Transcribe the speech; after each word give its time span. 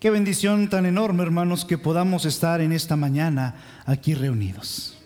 Qué 0.00 0.08
bendición 0.08 0.70
tan 0.70 0.86
enorme, 0.86 1.22
hermanos, 1.22 1.66
que 1.66 1.76
podamos 1.76 2.24
estar 2.24 2.62
en 2.62 2.72
esta 2.72 2.96
mañana 2.96 3.82
aquí 3.84 4.14
reunidos. 4.14 4.96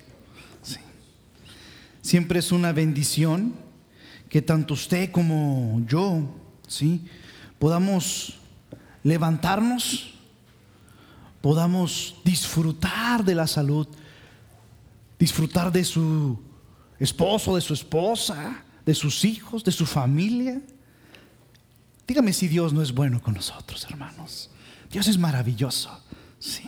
Siempre 2.00 2.38
es 2.38 2.52
una 2.52 2.70
bendición 2.70 3.56
que 4.28 4.40
tanto 4.40 4.74
usted 4.74 5.10
como 5.10 5.82
yo, 5.88 6.32
¿sí? 6.68 7.06
Podamos 7.58 8.38
levantarnos, 9.02 10.14
podamos 11.40 12.14
disfrutar 12.24 13.24
de 13.24 13.34
la 13.34 13.48
salud, 13.48 13.88
disfrutar 15.18 15.72
de 15.72 15.82
su 15.82 16.40
esposo, 17.00 17.56
de 17.56 17.62
su 17.62 17.74
esposa, 17.74 18.62
de 18.86 18.94
sus 18.94 19.24
hijos, 19.24 19.64
de 19.64 19.72
su 19.72 19.86
familia. 19.86 20.62
Dígame 22.06 22.32
si 22.32 22.46
Dios 22.46 22.72
no 22.72 22.80
es 22.80 22.92
bueno 22.92 23.20
con 23.20 23.34
nosotros, 23.34 23.84
hermanos. 23.90 24.50
Dios 24.94 25.08
es 25.08 25.18
maravilloso. 25.18 25.90
Sí. 26.38 26.62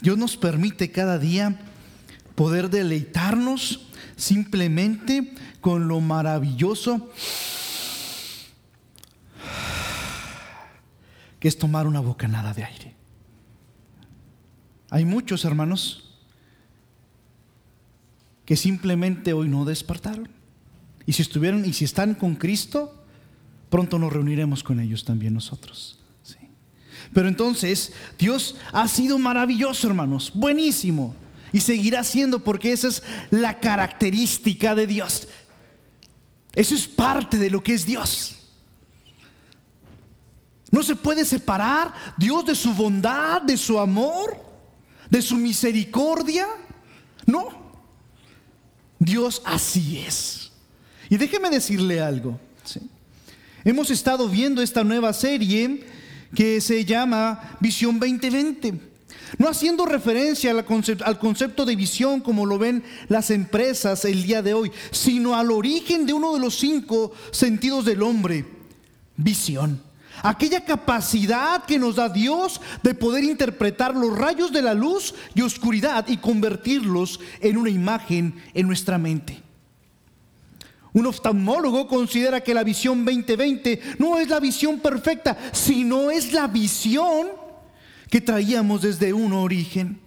Dios 0.00 0.18
nos 0.18 0.36
permite 0.36 0.90
cada 0.90 1.20
día 1.20 1.56
poder 2.34 2.68
deleitarnos 2.68 3.86
simplemente 4.16 5.32
con 5.60 5.86
lo 5.86 6.00
maravilloso 6.00 7.12
que 11.38 11.46
es 11.46 11.58
tomar 11.58 11.86
una 11.86 12.00
bocanada 12.00 12.52
de 12.54 12.64
aire. 12.64 12.96
Hay 14.90 15.04
muchos 15.04 15.44
hermanos 15.44 16.18
que 18.46 18.56
simplemente 18.56 19.32
hoy 19.32 19.48
no 19.48 19.64
despertaron. 19.64 20.28
Y 21.06 21.12
si 21.12 21.22
estuvieron 21.22 21.64
y 21.64 21.72
si 21.72 21.84
están 21.84 22.16
con 22.16 22.34
Cristo, 22.34 23.04
pronto 23.68 23.96
nos 24.00 24.12
reuniremos 24.12 24.64
con 24.64 24.80
ellos 24.80 25.04
también 25.04 25.34
nosotros. 25.34 26.00
Pero 27.12 27.28
entonces 27.28 27.92
Dios 28.18 28.56
ha 28.72 28.86
sido 28.88 29.18
maravilloso, 29.18 29.86
hermanos, 29.86 30.30
buenísimo. 30.34 31.14
Y 31.52 31.60
seguirá 31.60 32.04
siendo 32.04 32.44
porque 32.44 32.72
esa 32.72 32.88
es 32.88 33.02
la 33.30 33.58
característica 33.58 34.74
de 34.74 34.86
Dios. 34.86 35.26
Eso 36.54 36.74
es 36.74 36.86
parte 36.86 37.38
de 37.38 37.50
lo 37.50 37.62
que 37.62 37.74
es 37.74 37.84
Dios. 37.84 38.36
No 40.70 40.84
se 40.84 40.94
puede 40.94 41.24
separar 41.24 41.92
Dios 42.16 42.44
de 42.46 42.54
su 42.54 42.72
bondad, 42.72 43.42
de 43.42 43.56
su 43.56 43.78
amor, 43.80 44.36
de 45.08 45.20
su 45.20 45.36
misericordia. 45.36 46.46
No. 47.26 47.48
Dios 49.00 49.42
así 49.44 49.98
es. 49.98 50.52
Y 51.08 51.16
déjeme 51.16 51.50
decirle 51.50 52.00
algo. 52.00 52.38
Hemos 53.64 53.90
estado 53.90 54.28
viendo 54.28 54.62
esta 54.62 54.84
nueva 54.84 55.12
serie 55.12 55.84
que 56.34 56.60
se 56.60 56.84
llama 56.84 57.56
Visión 57.60 57.98
2020. 57.98 58.90
No 59.38 59.48
haciendo 59.48 59.86
referencia 59.86 60.50
al 60.50 61.18
concepto 61.18 61.64
de 61.64 61.76
visión 61.76 62.20
como 62.20 62.46
lo 62.46 62.58
ven 62.58 62.82
las 63.08 63.30
empresas 63.30 64.04
el 64.04 64.24
día 64.24 64.42
de 64.42 64.54
hoy, 64.54 64.72
sino 64.90 65.36
al 65.36 65.50
origen 65.50 66.06
de 66.06 66.12
uno 66.12 66.34
de 66.34 66.40
los 66.40 66.58
cinco 66.58 67.12
sentidos 67.30 67.84
del 67.84 68.02
hombre, 68.02 68.44
visión. 69.16 69.82
Aquella 70.22 70.64
capacidad 70.64 71.64
que 71.64 71.78
nos 71.78 71.96
da 71.96 72.08
Dios 72.08 72.60
de 72.82 72.94
poder 72.94 73.24
interpretar 73.24 73.94
los 73.94 74.16
rayos 74.16 74.52
de 74.52 74.62
la 74.62 74.74
luz 74.74 75.14
y 75.34 75.42
oscuridad 75.42 76.06
y 76.08 76.18
convertirlos 76.18 77.20
en 77.40 77.56
una 77.56 77.70
imagen 77.70 78.34
en 78.52 78.66
nuestra 78.66 78.98
mente. 78.98 79.49
Un 80.92 81.06
oftalmólogo 81.06 81.86
considera 81.86 82.40
que 82.40 82.54
la 82.54 82.64
visión 82.64 83.04
2020 83.04 83.80
no 83.98 84.18
es 84.18 84.28
la 84.28 84.40
visión 84.40 84.80
perfecta, 84.80 85.36
sino 85.52 86.10
es 86.10 86.32
la 86.32 86.48
visión 86.48 87.28
que 88.08 88.20
traíamos 88.20 88.82
desde 88.82 89.12
un 89.12 89.32
origen. 89.32 90.00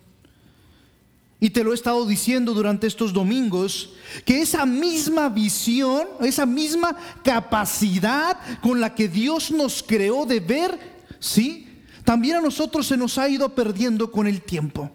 Y 1.39 1.49
te 1.49 1.63
lo 1.63 1.71
he 1.71 1.75
estado 1.75 2.05
diciendo 2.05 2.53
durante 2.53 2.87
estos 2.87 3.11
domingos, 3.11 3.93
que 4.25 4.41
esa 4.41 4.65
misma 4.65 5.27
visión, 5.27 6.07
esa 6.21 6.45
misma 6.45 6.95
capacidad 7.23 8.37
con 8.61 8.79
la 8.79 8.95
que 8.95 9.09
Dios 9.09 9.51
nos 9.51 9.83
creó 9.83 10.25
de 10.25 10.39
ver, 10.39 10.79
¿sí? 11.19 11.67
También 12.05 12.37
a 12.37 12.41
nosotros 12.41 12.87
se 12.87 12.95
nos 12.97 13.17
ha 13.17 13.27
ido 13.27 13.53
perdiendo 13.55 14.11
con 14.11 14.27
el 14.27 14.41
tiempo. 14.41 14.89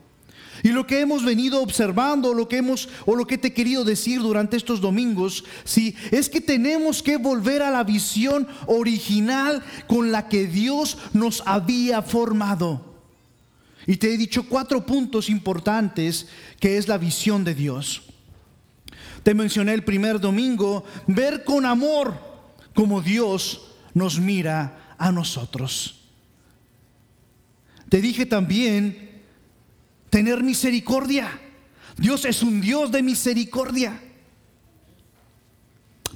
Y 0.62 0.68
lo 0.70 0.86
que 0.86 1.00
hemos 1.00 1.24
venido 1.24 1.62
observando, 1.62 2.34
lo 2.34 2.48
que 2.48 2.58
hemos 2.58 2.88
o 3.06 3.14
lo 3.14 3.26
que 3.26 3.38
te 3.38 3.48
he 3.48 3.52
querido 3.52 3.84
decir 3.84 4.20
durante 4.20 4.56
estos 4.56 4.80
domingos, 4.80 5.44
sí, 5.64 5.94
es 6.10 6.28
que 6.28 6.40
tenemos 6.40 7.02
que 7.02 7.16
volver 7.16 7.62
a 7.62 7.70
la 7.70 7.84
visión 7.84 8.48
original 8.66 9.62
con 9.86 10.10
la 10.10 10.28
que 10.28 10.46
Dios 10.46 10.98
nos 11.12 11.42
había 11.46 12.02
formado. 12.02 12.88
Y 13.86 13.96
te 13.96 14.12
he 14.12 14.18
dicho 14.18 14.48
cuatro 14.48 14.84
puntos 14.84 15.30
importantes 15.30 16.26
que 16.60 16.76
es 16.76 16.88
la 16.88 16.98
visión 16.98 17.44
de 17.44 17.54
Dios. 17.54 18.02
Te 19.22 19.34
mencioné 19.34 19.74
el 19.74 19.84
primer 19.84 20.20
domingo, 20.20 20.84
ver 21.06 21.44
con 21.44 21.64
amor 21.64 22.18
como 22.74 23.00
Dios 23.00 23.62
nos 23.94 24.20
mira 24.20 24.94
a 24.98 25.10
nosotros. 25.12 26.00
Te 27.88 28.00
dije 28.00 28.26
también 28.26 29.07
tener 30.10 30.42
misericordia. 30.42 31.40
Dios 31.96 32.24
es 32.24 32.42
un 32.42 32.60
Dios 32.60 32.90
de 32.92 33.02
misericordia. 33.02 34.00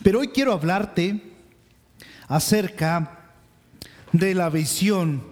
Pero 0.03 0.21
hoy 0.21 0.29
quiero 0.29 0.53
hablarte 0.53 1.33
acerca 2.29 3.35
de 4.13 4.35
la 4.35 4.51
visión 4.51 5.23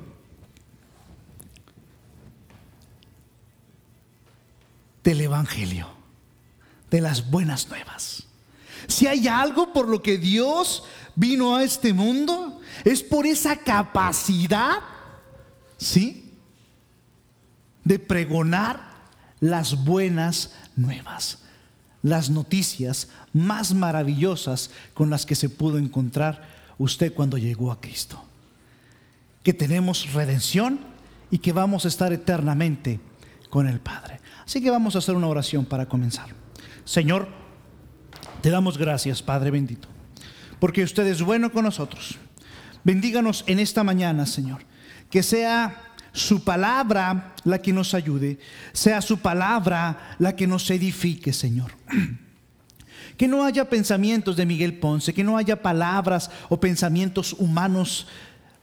del 5.02 5.20
Evangelio, 5.22 5.88
de 6.90 7.00
las 7.00 7.30
buenas 7.30 7.68
nuevas. 7.68 8.26
Si 8.86 9.06
hay 9.06 9.28
algo 9.28 9.72
por 9.72 9.88
lo 9.88 10.02
que 10.02 10.18
Dios 10.18 10.84
vino 11.14 11.56
a 11.56 11.64
este 11.64 11.92
mundo, 11.92 12.60
es 12.84 13.02
por 13.02 13.26
esa 13.26 13.56
capacidad, 13.56 14.78
¿sí? 15.76 16.29
De 17.84 17.98
pregonar 17.98 18.80
las 19.40 19.84
buenas 19.84 20.54
nuevas, 20.76 21.38
las 22.02 22.30
noticias 22.30 23.08
más 23.32 23.74
maravillosas 23.74 24.70
con 24.94 25.10
las 25.10 25.26
que 25.26 25.34
se 25.34 25.48
pudo 25.48 25.78
encontrar 25.78 26.42
usted 26.78 27.12
cuando 27.12 27.38
llegó 27.38 27.72
a 27.72 27.80
Cristo. 27.80 28.22
Que 29.42 29.54
tenemos 29.54 30.12
redención 30.12 30.80
y 31.30 31.38
que 31.38 31.52
vamos 31.52 31.84
a 31.84 31.88
estar 31.88 32.12
eternamente 32.12 33.00
con 33.48 33.66
el 33.66 33.80
Padre. 33.80 34.20
Así 34.44 34.60
que 34.60 34.70
vamos 34.70 34.94
a 34.94 34.98
hacer 34.98 35.14
una 35.14 35.28
oración 35.28 35.64
para 35.64 35.86
comenzar. 35.86 36.28
Señor, 36.84 37.28
te 38.42 38.50
damos 38.50 38.78
gracias, 38.78 39.22
Padre 39.22 39.50
bendito, 39.50 39.88
porque 40.58 40.82
usted 40.82 41.06
es 41.06 41.22
bueno 41.22 41.52
con 41.52 41.64
nosotros. 41.64 42.18
Bendíganos 42.84 43.44
en 43.46 43.58
esta 43.58 43.84
mañana, 43.84 44.26
Señor. 44.26 44.62
Que 45.10 45.22
sea 45.22 45.89
su 46.12 46.44
palabra 46.44 47.34
la 47.44 47.60
que 47.60 47.72
nos 47.72 47.94
ayude, 47.94 48.38
sea 48.72 49.00
su 49.00 49.18
palabra 49.18 50.16
la 50.18 50.34
que 50.34 50.46
nos 50.46 50.70
edifique, 50.70 51.32
Señor. 51.32 51.72
Que 53.16 53.28
no 53.28 53.44
haya 53.44 53.68
pensamientos 53.68 54.34
de 54.34 54.46
Miguel 54.46 54.78
Ponce, 54.78 55.12
que 55.12 55.22
no 55.22 55.36
haya 55.36 55.60
palabras 55.60 56.30
o 56.48 56.58
pensamientos 56.58 57.34
humanos 57.34 58.06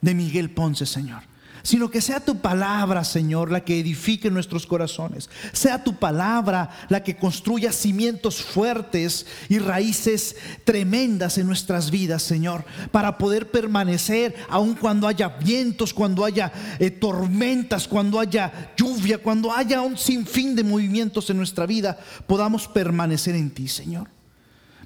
de 0.02 0.16
Miguel 0.16 0.50
Ponce, 0.50 0.88
Señor 0.88 1.22
sino 1.64 1.90
que 1.90 2.02
sea 2.02 2.20
tu 2.20 2.40
palabra, 2.40 3.04
Señor, 3.04 3.52
la 3.52 3.64
que 3.64 3.80
edifique 3.80 4.30
nuestros 4.30 4.66
corazones. 4.66 5.30
Sea 5.54 5.84
tu 5.84 5.96
palabra 5.96 6.70
la 6.90 7.04
que 7.04 7.18
construya 7.18 7.72
cimientos 7.72 8.42
fuertes 8.42 9.26
y 9.50 9.60
raíces 9.60 10.36
tremendas 10.64 11.38
en 11.38 11.48
nuestras 11.48 11.92
vidas, 11.92 12.24
Señor, 12.24 12.66
para 12.92 13.18
poder 13.18 13.52
permanecer 13.52 14.36
aun 14.50 14.76
cuando 14.76 15.08
haya 15.08 15.30
vientos, 15.30 15.94
cuando 15.94 16.26
haya 16.26 16.52
eh, 16.80 16.92
tormentas, 16.92 17.88
cuando 17.88 18.20
haya 18.20 18.74
lluvia, 18.76 19.18
cuando 19.18 19.52
haya 19.52 19.82
un 19.82 19.98
sinfín 19.98 20.56
de 20.56 20.64
movimientos 20.64 21.30
en 21.30 21.38
nuestra 21.38 21.66
vida, 21.66 21.98
podamos 22.26 22.68
permanecer 22.68 23.36
en 23.36 23.52
ti, 23.52 23.68
Señor. 23.68 24.17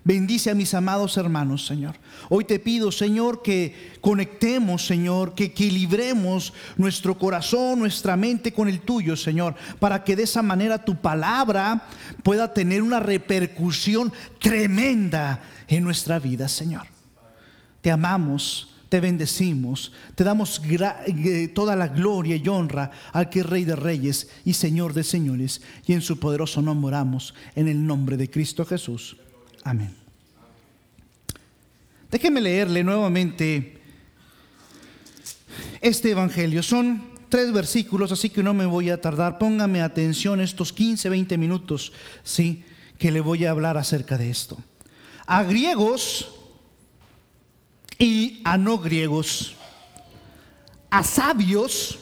Bendice 0.03 0.50
a 0.50 0.56
mis 0.56 0.74
amados 0.74 1.15
hermanos, 1.18 1.68
Señor. 1.68 1.95
Hoy 2.30 2.44
te 2.45 2.57
pido, 2.57 2.92
Señor, 2.92 3.44
que 3.44 3.92
conectemos, 4.01 4.88
Señor, 4.88 5.36
que 5.36 5.45
equilibremos 5.45 6.53
nuestro 6.75 7.19
corazón, 7.19 7.77
nuestra 7.77 8.18
mente 8.18 8.51
con 8.51 8.68
el 8.68 8.81
tuyo, 8.81 9.15
Señor, 9.15 9.53
para 9.80 10.03
que 10.03 10.15
de 10.15 10.24
esa 10.24 10.42
manera 10.42 10.83
tu 10.83 10.95
palabra 10.95 11.88
pueda 12.24 12.51
tener 12.51 12.81
una 12.81 13.00
repercusión 13.00 14.12
tremenda 14.39 15.44
en 15.68 15.83
nuestra 15.83 16.18
vida, 16.18 16.48
Señor. 16.48 16.88
Te 17.81 17.92
amamos, 17.92 18.74
te 18.89 19.00
bendecimos, 19.00 19.92
te 20.15 20.24
damos 20.24 20.59
eh, 20.65 21.48
toda 21.53 21.75
la 21.75 21.89
gloria 21.89 22.38
y 22.38 22.48
honra 22.48 22.89
al 23.13 23.30
que 23.30 23.42
es 23.42 23.45
Rey 23.45 23.65
de 23.65 23.75
Reyes 23.75 24.30
y 24.45 24.53
Señor 24.53 24.95
de 24.95 25.03
Señores, 25.03 25.62
y 25.86 25.94
en 25.94 26.01
su 26.01 26.18
poderoso 26.18 26.59
nombre 26.63 26.88
oramos, 26.88 27.36
en 27.56 27.68
el 27.68 27.86
nombre 27.86 28.18
de 28.18 28.31
Cristo 28.31 28.65
Jesús. 28.65 29.15
Amén. 29.63 29.96
Déjeme 32.10 32.42
leerle 32.42 32.84
nuevamente 32.84 33.80
este 35.81 36.12
Evangelio. 36.12 36.63
Son 36.63 37.12
tres 37.30 37.54
versículos, 37.54 38.12
así 38.12 38.30
que 38.30 38.44
no 38.44 38.54
me 38.54 38.66
voy 38.66 38.90
a 38.90 39.00
tardar. 39.00 39.38
Póngame 39.38 39.81
atención 39.81 40.42
estos 40.42 40.74
15, 40.74 41.10
20 41.10 41.38
minutos, 41.38 41.94
¿sí? 42.24 42.63
Que 42.98 43.12
le 43.12 43.22
voy 43.22 43.46
a 43.46 43.52
hablar 43.52 43.78
acerca 43.78 44.18
de 44.18 44.30
esto. 44.30 44.58
A 45.25 45.44
griegos 45.44 46.30
y 47.98 48.42
a 48.44 48.58
no 48.58 48.80
griegos, 48.80 49.56
a 50.90 51.04
sabios 51.04 52.00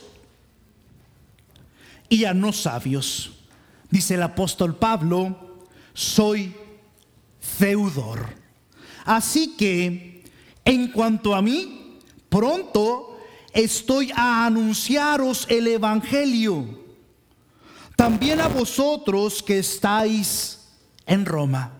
y 2.08 2.26
a 2.26 2.34
no 2.34 2.52
sabios. 2.54 3.32
Dice 3.92 4.16
el 4.16 4.24
apóstol 4.24 4.76
Pablo, 4.76 5.68
soy 5.94 6.56
deudor. 7.58 8.28
Así 9.06 9.56
que, 9.58 10.24
en 10.66 10.92
cuanto 10.92 11.34
a 11.34 11.42
mí, 11.42 11.98
pronto 12.30 13.18
estoy 13.54 14.12
a 14.16 14.46
anunciaros 14.46 15.48
el 15.50 15.68
Evangelio. 15.68 16.66
También 17.96 18.40
a 18.40 18.48
vosotros 18.48 19.44
que 19.44 19.60
estáis 19.60 20.60
en 21.06 21.26
Roma. 21.26 21.74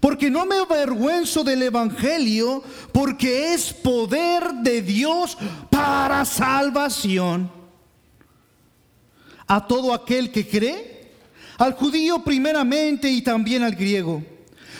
Porque 0.00 0.28
no 0.30 0.44
me 0.44 0.56
avergüenzo 0.56 1.44
del 1.44 1.62
Evangelio, 1.62 2.62
porque 2.92 3.54
es 3.54 3.72
poder 3.72 4.54
de 4.54 4.82
Dios 4.82 5.38
para 5.70 6.24
salvación. 6.24 7.50
A 9.46 9.66
todo 9.66 9.94
aquel 9.94 10.32
que 10.32 10.48
cree, 10.48 11.12
al 11.58 11.74
judío 11.74 12.24
primeramente 12.24 13.08
y 13.08 13.22
también 13.22 13.62
al 13.62 13.74
griego. 13.74 14.22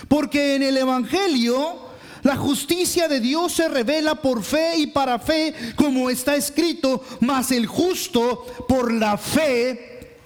Porque 0.09 0.56
en 0.56 0.62
el 0.62 0.77
Evangelio 0.77 1.85
la 2.23 2.37
justicia 2.37 3.06
de 3.06 3.21
Dios 3.21 3.53
se 3.53 3.69
revela 3.69 4.15
por 4.15 4.43
fe 4.43 4.79
y 4.79 4.87
para 4.87 5.19
fe, 5.19 5.55
como 5.77 6.09
está 6.09 6.37
escrito, 6.37 7.05
mas 7.21 7.51
el 7.53 7.67
justo 7.67 8.47
por 8.67 8.93
la 8.93 9.19
fe 9.19 10.17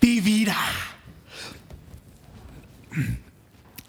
vivirá. 0.00 0.56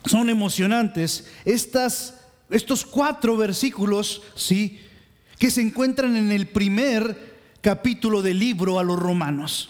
Son 0.06 0.30
emocionantes 0.30 1.28
estos 1.46 2.86
cuatro 2.90 3.38
versículos, 3.38 4.24
sí, 4.36 4.80
que 5.38 5.51
se 5.51 5.62
encuentran 5.62 6.16
en 6.16 6.31
el 6.31 6.48
primer 6.48 7.38
capítulo 7.62 8.24
del 8.24 8.40
libro 8.40 8.80
a 8.80 8.84
los 8.84 8.98
romanos. 8.98 9.69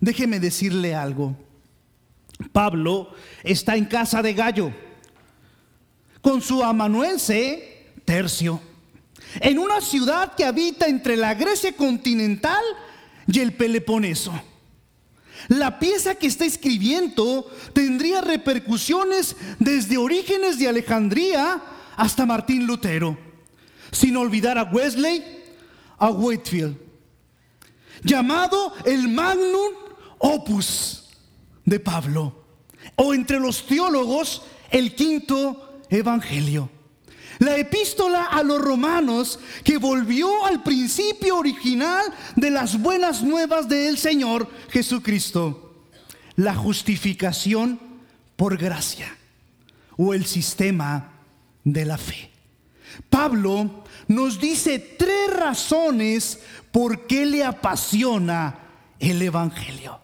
Déjeme 0.00 0.40
decirle 0.40 0.94
algo. 0.94 1.36
Pablo 2.52 3.10
está 3.42 3.76
en 3.76 3.86
casa 3.86 4.22
de 4.22 4.34
Gallo 4.34 4.72
con 6.20 6.40
su 6.42 6.62
amanuense 6.62 7.92
tercio, 8.04 8.60
en 9.40 9.58
una 9.58 9.80
ciudad 9.80 10.34
que 10.34 10.44
habita 10.44 10.86
entre 10.86 11.16
la 11.16 11.34
Grecia 11.34 11.72
continental 11.72 12.62
y 13.26 13.40
el 13.40 13.52
Peloponeso. 13.52 14.32
La 15.48 15.78
pieza 15.78 16.16
que 16.16 16.26
está 16.26 16.44
escribiendo 16.44 17.50
tendría 17.72 18.20
repercusiones 18.20 19.36
desde 19.58 19.96
Orígenes 19.96 20.58
de 20.58 20.68
Alejandría 20.68 21.62
hasta 21.96 22.26
Martín 22.26 22.66
Lutero, 22.66 23.16
sin 23.92 24.16
olvidar 24.16 24.58
a 24.58 24.64
Wesley, 24.64 25.24
a 25.98 26.10
Whitfield, 26.10 26.76
llamado 28.02 28.74
el 28.84 29.08
Magnum 29.08 29.72
Opus 30.18 31.07
de 31.68 31.80
Pablo, 31.80 32.44
o 32.96 33.12
entre 33.12 33.38
los 33.38 33.66
teólogos 33.66 34.42
el 34.70 34.94
quinto 34.94 35.80
evangelio. 35.90 36.70
La 37.38 37.56
epístola 37.56 38.24
a 38.24 38.42
los 38.42 38.60
romanos 38.60 39.38
que 39.62 39.76
volvió 39.78 40.44
al 40.46 40.62
principio 40.62 41.36
original 41.36 42.02
de 42.34 42.50
las 42.50 42.80
buenas 42.80 43.22
nuevas 43.22 43.68
del 43.68 43.96
Señor 43.96 44.50
Jesucristo. 44.70 45.86
La 46.34 46.54
justificación 46.54 47.78
por 48.34 48.56
gracia 48.56 49.16
o 49.96 50.14
el 50.14 50.26
sistema 50.26 51.12
de 51.64 51.84
la 51.84 51.98
fe. 51.98 52.30
Pablo 53.08 53.84
nos 54.08 54.40
dice 54.40 54.78
tres 54.78 55.30
razones 55.36 56.40
por 56.72 57.06
qué 57.06 57.24
le 57.26 57.44
apasiona 57.44 58.58
el 58.98 59.22
Evangelio. 59.22 60.00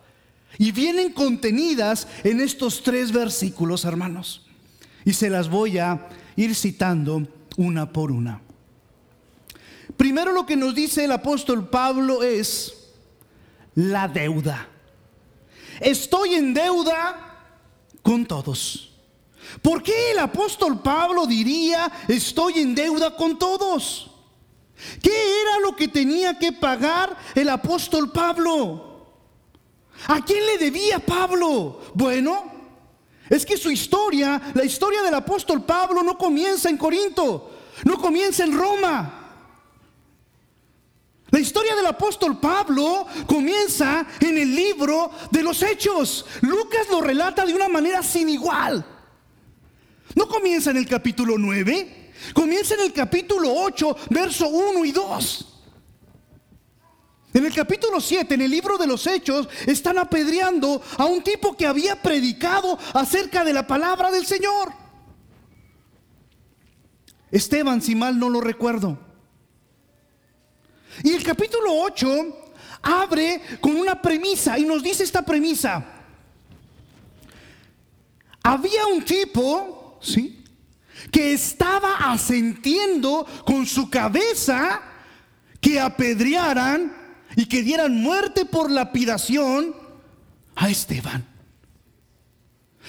Y 0.59 0.73
vienen 0.73 1.13
contenidas 1.13 2.07
en 2.23 2.41
estos 2.41 2.83
tres 2.83 3.13
versículos, 3.13 3.85
hermanos. 3.85 4.47
Y 5.05 5.13
se 5.13 5.31
las 5.31 5.49
voy 5.49 5.79
a 5.79 6.09
ir 6.37 6.55
citando 6.55 7.27
una 7.57 7.93
por 7.93 8.11
una. 8.11 8.41
Primero 9.97 10.33
lo 10.33 10.47
que 10.47 10.57
nos 10.57 10.75
dice 10.75 11.05
el 11.05 11.13
apóstol 11.13 11.69
Pablo 11.69 12.23
es 12.23 12.75
la 13.75 14.09
deuda. 14.09 14.69
Estoy 15.81 16.35
en 16.35 16.55
deuda 16.55 17.43
con 18.03 18.27
todos. 18.27 18.93
¿Por 19.63 19.83
qué 19.83 20.13
el 20.13 20.19
apóstol 20.19 20.81
Pablo 20.81 21.27
diría 21.27 21.91
estoy 22.09 22.61
en 22.61 22.75
deuda 22.75 23.15
con 23.15 23.39
todos? 23.39 24.11
¿Qué 25.03 25.11
era 25.11 25.61
lo 25.61 25.77
que 25.77 25.89
tenía 25.89 26.39
que 26.39 26.53
pagar 26.53 27.17
el 27.35 27.49
apóstol 27.49 28.11
Pablo? 28.11 28.94
¿A 30.09 30.25
quién 30.25 30.45
le 30.47 30.59
debía 30.59 30.99
Pablo? 30.99 31.81
Bueno, 31.95 32.53
es 33.29 33.47
que 33.47 33.57
su 33.57 33.71
historia, 33.71 34.41
la 34.55 34.65
historia 34.65 35.03
del 35.03 35.15
apóstol 35.15 35.65
Pablo 35.65 36.03
no 36.03 36.19
comienza 36.19 36.69
en 36.69 36.77
Corinto, 36.77 37.51
no 37.85 37.97
comienza 37.99 38.45
en 38.45 38.57
Roma. 38.57 39.21
La 41.31 41.41
historia 41.41 41.75
del 41.75 41.87
apóstol 41.87 42.39
Pablo 42.39 43.07
comienza 43.27 44.07
en 44.21 44.39
el 44.39 44.55
libro 44.55 45.11
de 45.31 45.43
los 45.43 45.63
Hechos. 45.63 46.27
Lucas 46.43 46.87
lo 46.91 47.01
relata 47.01 47.45
de 47.45 47.55
una 47.55 47.69
manera 47.69 48.03
sin 48.03 48.29
igual. 48.29 48.87
No 50.15 50.29
comienza 50.29 50.71
en 50.71 50.77
el 50.77 50.87
capítulo 50.87 51.37
9, 51.37 52.13
comienza 52.35 52.75
en 52.75 52.81
el 52.81 52.93
capítulo 52.93 53.53
8, 53.53 53.97
verso 54.11 54.47
1 54.49 54.85
y 54.85 54.93
2. 54.93 55.54
En 57.35 57.45
el 57.45 57.53
capítulo 57.53 58.01
7, 58.01 58.33
en 58.35 58.43
el 58.43 58.51
libro 58.51 58.79
de 58.79 58.87
los 58.87 59.05
Hechos, 59.09 59.49
están 59.67 59.99
apedreando 59.99 60.81
a 60.97 61.05
un 61.07 61.21
tipo 61.21 61.57
que 61.57 61.67
había 61.67 62.01
predicado 62.01 62.79
acerca 62.93 63.43
de 63.45 63.53
la 63.53 63.67
palabra 63.67 64.13
del 64.13 64.25
Señor. 64.25 64.73
Esteban, 67.33 67.83
si 67.83 67.97
mal 67.97 68.17
no 68.21 68.31
lo 68.31 68.41
recuerdo. 68.41 68.97
Y 71.03 71.13
el 71.13 71.25
capítulo 71.25 71.73
8 71.73 72.53
abre 72.83 73.43
con 73.61 73.75
una 73.75 74.01
premisa 74.01 74.57
y 74.57 74.65
nos 74.65 74.81
dice 74.81 75.03
esta 75.03 75.23
premisa. 75.23 75.85
Había 78.45 78.87
un 78.87 79.05
tipo, 79.05 79.99
¿sí? 80.01 80.45
Que 81.11 81.33
estaba 81.33 81.97
asentiendo 82.13 83.27
con 83.45 83.67
su 83.67 83.91
cabeza 83.91 84.83
que 85.61 85.81
apedrearan 85.81 87.04
y 87.37 87.47
que 87.47 87.63
dieran 87.63 87.97
muerte 87.97 88.45
por 88.45 88.71
lapidación 88.71 89.75
a 90.55 90.71
Esteban. 90.71 91.35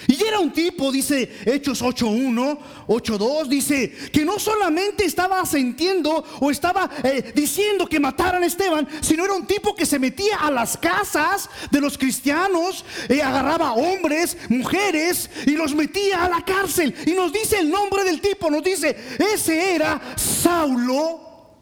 Y 0.06 0.22
era 0.22 0.38
un 0.38 0.52
tipo, 0.52 0.92
dice 0.92 1.30
Hechos 1.46 1.82
8.1, 1.82 2.58
8.2, 2.86 3.46
dice 3.46 3.90
que 4.12 4.24
no 4.24 4.38
solamente 4.38 5.04
estaba 5.04 5.40
asentiendo 5.40 6.22
o 6.40 6.50
estaba 6.50 6.90
eh, 7.02 7.32
diciendo 7.34 7.86
que 7.86 7.98
mataran 7.98 8.42
a 8.42 8.46
Esteban, 8.46 8.86
sino 9.00 9.24
era 9.24 9.32
un 9.32 9.46
tipo 9.46 9.74
que 9.74 9.86
se 9.86 9.98
metía 9.98 10.36
a 10.36 10.50
las 10.50 10.76
casas 10.76 11.48
de 11.70 11.80
los 11.80 11.96
cristianos, 11.96 12.84
eh, 13.08 13.22
agarraba 13.22 13.72
hombres, 13.72 14.36
mujeres 14.50 15.30
y 15.46 15.52
los 15.52 15.74
metía 15.74 16.24
a 16.24 16.28
la 16.28 16.44
cárcel. 16.44 16.94
Y 17.06 17.12
nos 17.12 17.32
dice 17.32 17.58
el 17.58 17.70
nombre 17.70 18.04
del 18.04 18.20
tipo, 18.20 18.50
nos 18.50 18.62
dice, 18.62 18.94
ese 19.32 19.74
era 19.74 20.00
Saulo 20.16 21.54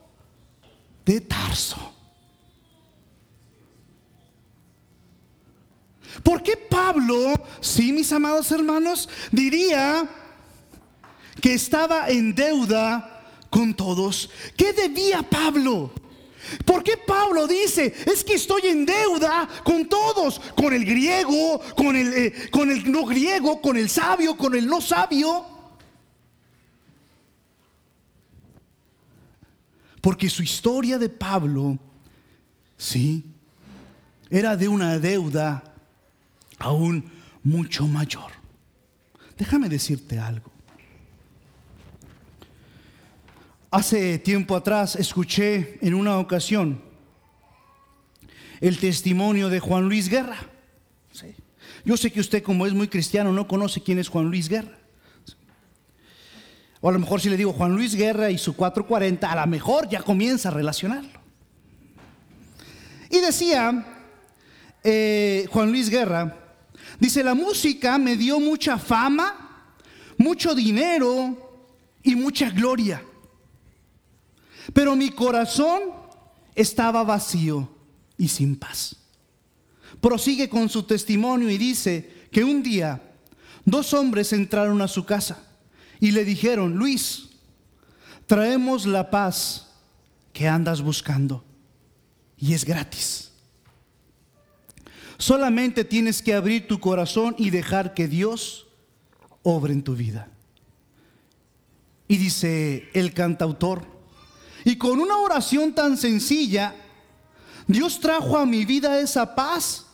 de 1.04 1.20
Tarso. 1.20 1.93
¿Por 6.22 6.42
qué 6.42 6.56
Pablo, 6.56 7.34
sí, 7.60 7.92
mis 7.92 8.12
amados 8.12 8.50
hermanos, 8.52 9.08
diría 9.32 10.08
que 11.40 11.54
estaba 11.54 12.08
en 12.08 12.34
deuda 12.34 13.24
con 13.50 13.74
todos? 13.74 14.30
¿Qué 14.56 14.72
debía 14.72 15.22
Pablo? 15.22 15.92
¿Por 16.64 16.82
qué 16.82 16.96
Pablo 16.96 17.46
dice, 17.46 17.94
es 18.06 18.22
que 18.22 18.34
estoy 18.34 18.62
en 18.66 18.84
deuda 18.84 19.48
con 19.64 19.88
todos, 19.88 20.40
con 20.54 20.72
el 20.72 20.84
griego, 20.84 21.60
con 21.76 21.96
el, 21.96 22.12
eh, 22.12 22.50
con 22.50 22.70
el 22.70 22.90
no 22.90 23.04
griego, 23.04 23.60
con 23.60 23.76
el 23.76 23.88
sabio, 23.88 24.36
con 24.36 24.54
el 24.54 24.66
no 24.66 24.80
sabio? 24.80 25.46
Porque 30.00 30.28
su 30.28 30.42
historia 30.42 30.98
de 30.98 31.08
Pablo, 31.08 31.78
sí, 32.76 33.24
era 34.28 34.54
de 34.54 34.68
una 34.68 34.98
deuda 34.98 35.73
aún 36.64 37.04
mucho 37.42 37.86
mayor. 37.86 38.32
Déjame 39.36 39.68
decirte 39.68 40.18
algo. 40.18 40.50
Hace 43.70 44.18
tiempo 44.18 44.56
atrás 44.56 44.96
escuché 44.96 45.78
en 45.82 45.94
una 45.94 46.18
ocasión 46.18 46.80
el 48.60 48.78
testimonio 48.78 49.48
de 49.48 49.60
Juan 49.60 49.84
Luis 49.84 50.08
Guerra. 50.08 50.38
Yo 51.84 51.98
sé 51.98 52.10
que 52.10 52.20
usted 52.20 52.42
como 52.42 52.66
es 52.66 52.72
muy 52.72 52.88
cristiano 52.88 53.30
no 53.30 53.46
conoce 53.46 53.82
quién 53.82 53.98
es 53.98 54.08
Juan 54.08 54.26
Luis 54.26 54.48
Guerra. 54.48 54.78
O 56.80 56.88
a 56.88 56.92
lo 56.92 56.98
mejor 56.98 57.20
si 57.20 57.28
le 57.28 57.36
digo 57.36 57.52
Juan 57.52 57.74
Luis 57.74 57.94
Guerra 57.94 58.30
y 58.30 58.38
su 58.38 58.56
440, 58.56 59.30
a 59.30 59.36
lo 59.40 59.46
mejor 59.48 59.88
ya 59.88 60.02
comienza 60.02 60.48
a 60.48 60.52
relacionarlo. 60.52 61.20
Y 63.10 63.20
decía 63.20 63.94
eh, 64.82 65.46
Juan 65.50 65.70
Luis 65.70 65.90
Guerra, 65.90 66.43
dice, 67.04 67.22
la 67.22 67.34
música 67.34 67.98
me 67.98 68.16
dio 68.16 68.40
mucha 68.40 68.78
fama, 68.78 69.76
mucho 70.16 70.54
dinero 70.54 71.36
y 72.02 72.16
mucha 72.16 72.48
gloria. 72.48 73.04
Pero 74.72 74.96
mi 74.96 75.10
corazón 75.10 75.82
estaba 76.54 77.04
vacío 77.04 77.68
y 78.16 78.28
sin 78.28 78.56
paz. 78.56 78.96
Prosigue 80.00 80.48
con 80.48 80.70
su 80.70 80.84
testimonio 80.84 81.50
y 81.50 81.58
dice 81.58 82.26
que 82.32 82.42
un 82.42 82.62
día 82.62 83.02
dos 83.66 83.92
hombres 83.92 84.32
entraron 84.32 84.80
a 84.80 84.88
su 84.88 85.04
casa 85.04 85.46
y 86.00 86.10
le 86.10 86.24
dijeron, 86.24 86.74
Luis, 86.76 87.28
traemos 88.26 88.86
la 88.86 89.10
paz 89.10 89.74
que 90.32 90.48
andas 90.48 90.80
buscando 90.80 91.44
y 92.38 92.54
es 92.54 92.64
gratis. 92.64 93.33
Solamente 95.18 95.84
tienes 95.84 96.22
que 96.22 96.34
abrir 96.34 96.66
tu 96.66 96.80
corazón 96.80 97.34
y 97.38 97.50
dejar 97.50 97.94
que 97.94 98.08
Dios 98.08 98.66
obre 99.42 99.72
en 99.72 99.82
tu 99.82 99.94
vida. 99.94 100.28
Y 102.08 102.16
dice 102.16 102.88
el 102.94 103.14
cantautor, 103.14 103.86
y 104.64 104.76
con 104.76 105.00
una 105.00 105.18
oración 105.18 105.74
tan 105.74 105.96
sencilla, 105.96 106.74
Dios 107.66 108.00
trajo 108.00 108.38
a 108.38 108.46
mi 108.46 108.64
vida 108.64 108.98
esa 109.00 109.34
paz 109.34 109.86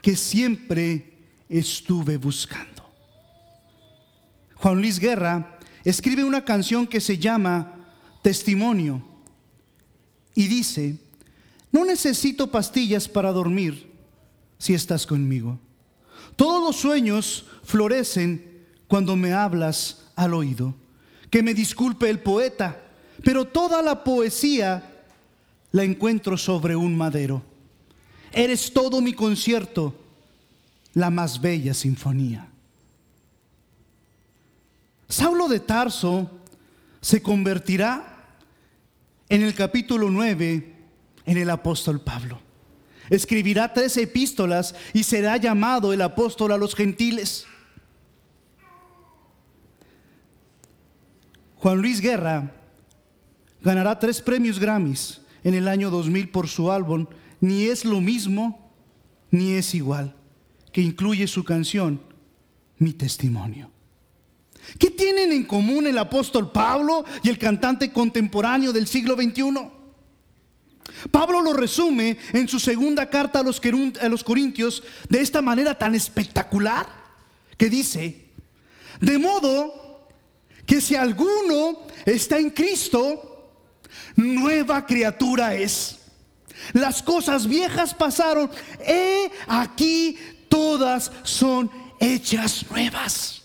que 0.00 0.16
siempre 0.16 1.18
estuve 1.48 2.16
buscando. 2.16 2.82
Juan 4.56 4.80
Luis 4.80 4.98
Guerra 4.98 5.58
escribe 5.84 6.24
una 6.24 6.44
canción 6.44 6.86
que 6.86 7.00
se 7.00 7.18
llama 7.18 7.74
Testimonio 8.22 9.02
y 10.34 10.46
dice, 10.46 10.98
no 11.70 11.84
necesito 11.84 12.50
pastillas 12.50 13.08
para 13.08 13.32
dormir 13.32 13.91
si 14.62 14.74
estás 14.74 15.08
conmigo. 15.08 15.58
Todos 16.36 16.62
los 16.62 16.76
sueños 16.76 17.46
florecen 17.64 18.64
cuando 18.86 19.16
me 19.16 19.32
hablas 19.32 20.04
al 20.14 20.34
oído. 20.34 20.72
Que 21.30 21.42
me 21.42 21.52
disculpe 21.52 22.08
el 22.08 22.20
poeta, 22.20 22.80
pero 23.24 23.44
toda 23.44 23.82
la 23.82 24.04
poesía 24.04 25.02
la 25.72 25.82
encuentro 25.82 26.38
sobre 26.38 26.76
un 26.76 26.96
madero. 26.96 27.42
Eres 28.30 28.72
todo 28.72 29.00
mi 29.00 29.14
concierto, 29.14 29.96
la 30.94 31.10
más 31.10 31.40
bella 31.40 31.74
sinfonía. 31.74 32.48
Saulo 35.08 35.48
de 35.48 35.58
Tarso 35.58 36.30
se 37.00 37.20
convertirá 37.20 38.28
en 39.28 39.42
el 39.42 39.56
capítulo 39.56 40.08
9 40.08 40.76
en 41.26 41.36
el 41.36 41.50
apóstol 41.50 42.00
Pablo. 42.00 42.51
Escribirá 43.10 43.72
tres 43.72 43.96
epístolas 43.96 44.74
y 44.92 45.02
será 45.02 45.36
llamado 45.36 45.92
el 45.92 46.02
apóstol 46.02 46.52
a 46.52 46.56
los 46.56 46.74
gentiles. 46.74 47.46
Juan 51.56 51.78
Luis 51.78 52.00
Guerra 52.00 52.52
ganará 53.60 53.98
tres 53.98 54.20
premios 54.20 54.58
Grammys 54.58 55.20
en 55.44 55.54
el 55.54 55.68
año 55.68 55.90
2000 55.90 56.30
por 56.30 56.48
su 56.48 56.72
álbum 56.72 57.06
Ni 57.40 57.64
es 57.64 57.84
lo 57.84 58.00
mismo, 58.00 58.72
ni 59.30 59.52
es 59.52 59.74
igual, 59.74 60.14
que 60.72 60.80
incluye 60.80 61.26
su 61.26 61.44
canción 61.44 62.00
Mi 62.78 62.92
testimonio. 62.92 63.70
¿Qué 64.78 64.90
tienen 64.90 65.32
en 65.32 65.44
común 65.44 65.86
el 65.86 65.98
apóstol 65.98 66.50
Pablo 66.50 67.04
y 67.22 67.28
el 67.28 67.38
cantante 67.38 67.92
contemporáneo 67.92 68.72
del 68.72 68.86
siglo 68.86 69.16
XXI? 69.16 69.81
Pablo 71.10 71.40
lo 71.40 71.52
resume 71.52 72.18
en 72.32 72.48
su 72.48 72.58
segunda 72.60 73.08
carta 73.08 73.40
a 73.40 73.42
los, 73.42 74.24
Corintios 74.24 74.82
de 75.08 75.20
esta 75.20 75.42
manera 75.42 75.76
tan 75.76 75.94
espectacular 75.94 76.86
que 77.56 77.68
dice, 77.68 78.28
de 79.00 79.18
modo 79.18 80.08
que 80.66 80.80
si 80.80 80.94
alguno 80.94 81.80
está 82.04 82.38
en 82.38 82.50
Cristo, 82.50 83.50
nueva 84.16 84.86
criatura 84.86 85.54
es. 85.54 85.98
Las 86.72 87.02
cosas 87.02 87.46
viejas 87.46 87.94
pasaron, 87.94 88.50
he 88.80 89.30
aquí 89.48 90.16
todas 90.48 91.10
son 91.24 91.70
hechas 91.98 92.64
nuevas. 92.70 93.42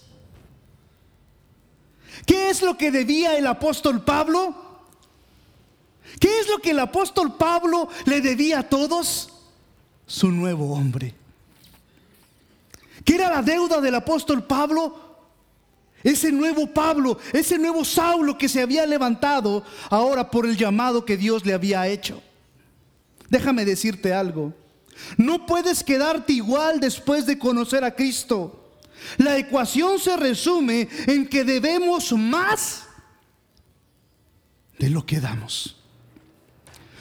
¿Qué 2.25 2.49
es 2.49 2.61
lo 2.61 2.77
que 2.77 2.91
debía 2.91 3.37
el 3.37 3.47
apóstol 3.47 4.03
Pablo? 4.03 4.66
¿Qué 6.19 6.39
es 6.39 6.47
lo 6.47 6.59
que 6.59 6.71
el 6.71 6.79
apóstol 6.79 7.35
Pablo 7.35 7.89
le 8.05 8.21
debía 8.21 8.59
a 8.59 8.63
todos? 8.63 9.29
Su 10.05 10.31
nuevo 10.31 10.73
hombre. 10.73 11.13
¿Qué 13.03 13.15
era 13.15 13.29
la 13.29 13.41
deuda 13.41 13.79
del 13.81 13.95
apóstol 13.95 14.43
Pablo? 14.43 15.07
Ese 16.03 16.31
nuevo 16.31 16.67
Pablo, 16.67 17.17
ese 17.33 17.57
nuevo 17.57 17.83
Saulo 17.83 18.37
que 18.37 18.47
se 18.47 18.61
había 18.61 18.85
levantado 18.85 19.63
ahora 19.89 20.29
por 20.29 20.45
el 20.45 20.55
llamado 20.55 21.05
que 21.05 21.17
Dios 21.17 21.45
le 21.45 21.53
había 21.53 21.87
hecho. 21.87 22.21
Déjame 23.29 23.65
decirte 23.65 24.13
algo. 24.13 24.53
No 25.17 25.45
puedes 25.45 25.83
quedarte 25.83 26.33
igual 26.33 26.79
después 26.79 27.25
de 27.25 27.37
conocer 27.37 27.83
a 27.83 27.95
Cristo. 27.95 28.77
La 29.17 29.37
ecuación 29.37 29.99
se 29.99 30.17
resume 30.17 30.87
en 31.07 31.27
que 31.27 31.43
debemos 31.43 32.11
más 32.13 32.83
de 34.79 34.89
lo 34.89 35.05
que 35.05 35.19
damos. 35.19 35.76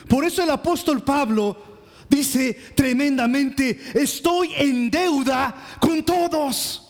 Por 0.07 0.25
eso 0.25 0.43
el 0.43 0.49
apóstol 0.49 1.03
Pablo 1.03 1.79
dice 2.09 2.53
tremendamente, 2.75 3.79
estoy 3.93 4.53
en 4.55 4.89
deuda 4.89 5.77
con 5.79 6.03
todos. 6.03 6.83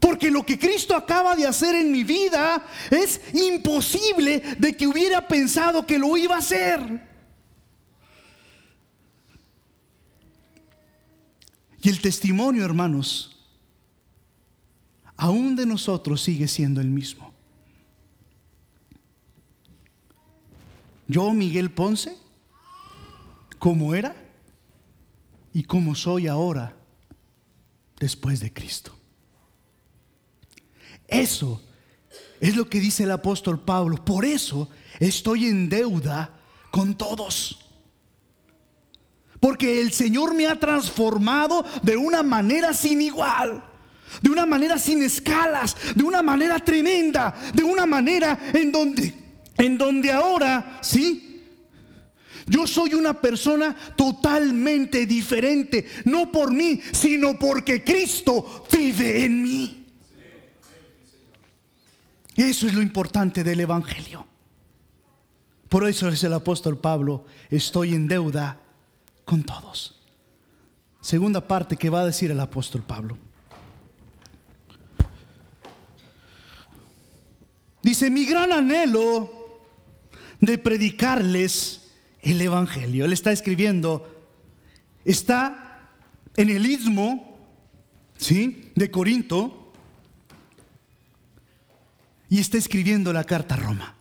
Porque 0.00 0.30
lo 0.30 0.44
que 0.44 0.58
Cristo 0.58 0.94
acaba 0.94 1.34
de 1.34 1.46
hacer 1.46 1.74
en 1.74 1.90
mi 1.90 2.04
vida 2.04 2.64
es 2.90 3.20
imposible 3.34 4.42
de 4.58 4.76
que 4.76 4.86
hubiera 4.86 5.26
pensado 5.26 5.86
que 5.86 5.98
lo 5.98 6.16
iba 6.16 6.36
a 6.36 6.38
hacer. 6.38 7.08
Y 11.80 11.88
el 11.88 12.00
testimonio, 12.00 12.64
hermanos, 12.64 13.46
aún 15.16 15.56
de 15.56 15.64
nosotros 15.64 16.22
sigue 16.22 16.48
siendo 16.48 16.80
el 16.80 16.88
mismo. 16.88 17.27
Yo, 21.08 21.32
Miguel 21.32 21.70
Ponce, 21.70 22.14
como 23.58 23.94
era 23.94 24.14
y 25.54 25.64
como 25.64 25.94
soy 25.94 26.28
ahora 26.28 26.76
después 27.98 28.40
de 28.40 28.52
Cristo. 28.52 28.94
Eso 31.08 31.62
es 32.40 32.54
lo 32.54 32.68
que 32.68 32.78
dice 32.78 33.04
el 33.04 33.10
apóstol 33.10 33.58
Pablo. 33.58 34.04
Por 34.04 34.26
eso 34.26 34.68
estoy 35.00 35.46
en 35.46 35.70
deuda 35.70 36.38
con 36.70 36.94
todos. 36.94 37.58
Porque 39.40 39.80
el 39.80 39.92
Señor 39.92 40.34
me 40.34 40.46
ha 40.46 40.60
transformado 40.60 41.64
de 41.82 41.96
una 41.96 42.22
manera 42.22 42.74
sin 42.74 43.00
igual. 43.00 43.64
De 44.22 44.30
una 44.30 44.46
manera 44.46 44.78
sin 44.78 45.02
escalas, 45.02 45.76
de 45.94 46.02
una 46.02 46.22
manera 46.22 46.58
tremenda, 46.58 47.34
de 47.54 47.62
una 47.62 47.84
manera 47.86 48.38
en 48.54 48.72
donde 48.72 49.27
en 49.58 49.76
donde 49.76 50.12
ahora, 50.12 50.78
¿sí? 50.80 51.42
Yo 52.46 52.66
soy 52.66 52.94
una 52.94 53.20
persona 53.20 53.76
totalmente 53.94 55.04
diferente, 55.04 55.86
no 56.06 56.32
por 56.32 56.50
mí, 56.50 56.80
sino 56.92 57.38
porque 57.38 57.84
Cristo 57.84 58.64
vive 58.72 59.24
en 59.24 59.42
mí. 59.42 59.86
Eso 62.34 62.66
es 62.66 62.72
lo 62.72 62.80
importante 62.80 63.44
del 63.44 63.60
Evangelio. 63.60 64.26
Por 65.68 65.86
eso 65.86 66.08
es 66.08 66.24
el 66.24 66.32
apóstol 66.32 66.78
Pablo, 66.78 67.26
estoy 67.50 67.94
en 67.94 68.08
deuda 68.08 68.58
con 69.26 69.42
todos. 69.42 70.00
Segunda 71.02 71.46
parte 71.46 71.76
que 71.76 71.90
va 71.90 72.00
a 72.00 72.06
decir 72.06 72.30
el 72.30 72.40
apóstol 72.40 72.82
Pablo. 72.82 73.18
Dice, 77.82 78.10
mi 78.10 78.24
gran 78.24 78.52
anhelo 78.52 79.37
de 80.40 80.58
predicarles 80.58 81.90
el 82.22 82.40
Evangelio. 82.40 83.04
Él 83.04 83.12
está 83.12 83.32
escribiendo, 83.32 84.28
está 85.04 85.90
en 86.36 86.50
el 86.50 86.66
istmo, 86.66 87.38
¿sí? 88.16 88.70
De 88.74 88.90
Corinto, 88.90 89.72
y 92.28 92.38
está 92.38 92.58
escribiendo 92.58 93.12
la 93.12 93.24
carta 93.24 93.54
a 93.54 93.58
Roma. 93.58 93.94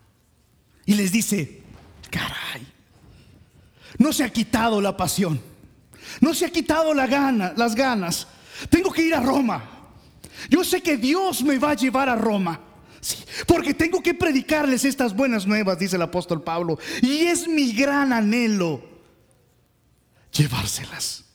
Y 0.86 0.94
les 0.94 1.12
dice, 1.12 1.62
caray, 2.10 2.68
No 3.98 4.14
se 4.14 4.24
ha 4.24 4.30
quitado 4.30 4.82
la 4.82 4.96
pasión. 4.96 5.42
No 6.22 6.34
se 6.34 6.46
ha 6.46 6.50
quitado 6.50 6.94
la 6.94 7.08
gana, 7.08 7.54
las 7.56 7.76
ganas. 7.76 8.28
Tengo 8.70 8.92
que 8.92 9.04
ir 9.04 9.16
a 9.16 9.20
Roma. 9.20 9.64
Yo 10.50 10.64
sé 10.64 10.82
que 10.82 10.98
Dios 10.98 11.44
me 11.44 11.58
va 11.58 11.72
a 11.72 11.76
llevar 11.76 12.10
a 12.10 12.16
Roma. 12.16 12.60
Sí, 13.00 13.18
porque 13.46 13.74
tengo 13.74 14.02
que 14.02 14.14
predicarles 14.14 14.86
estas 14.86 15.16
buenas 15.16 15.46
nuevas, 15.46 15.78
dice 15.80 15.96
el 15.96 16.02
apóstol 16.02 16.44
Pablo. 16.44 16.80
Y 17.02 17.28
es 17.28 17.48
mi 17.48 17.74
gran 17.74 18.14
anhelo 18.14 18.98
llevárselas. 20.38 21.26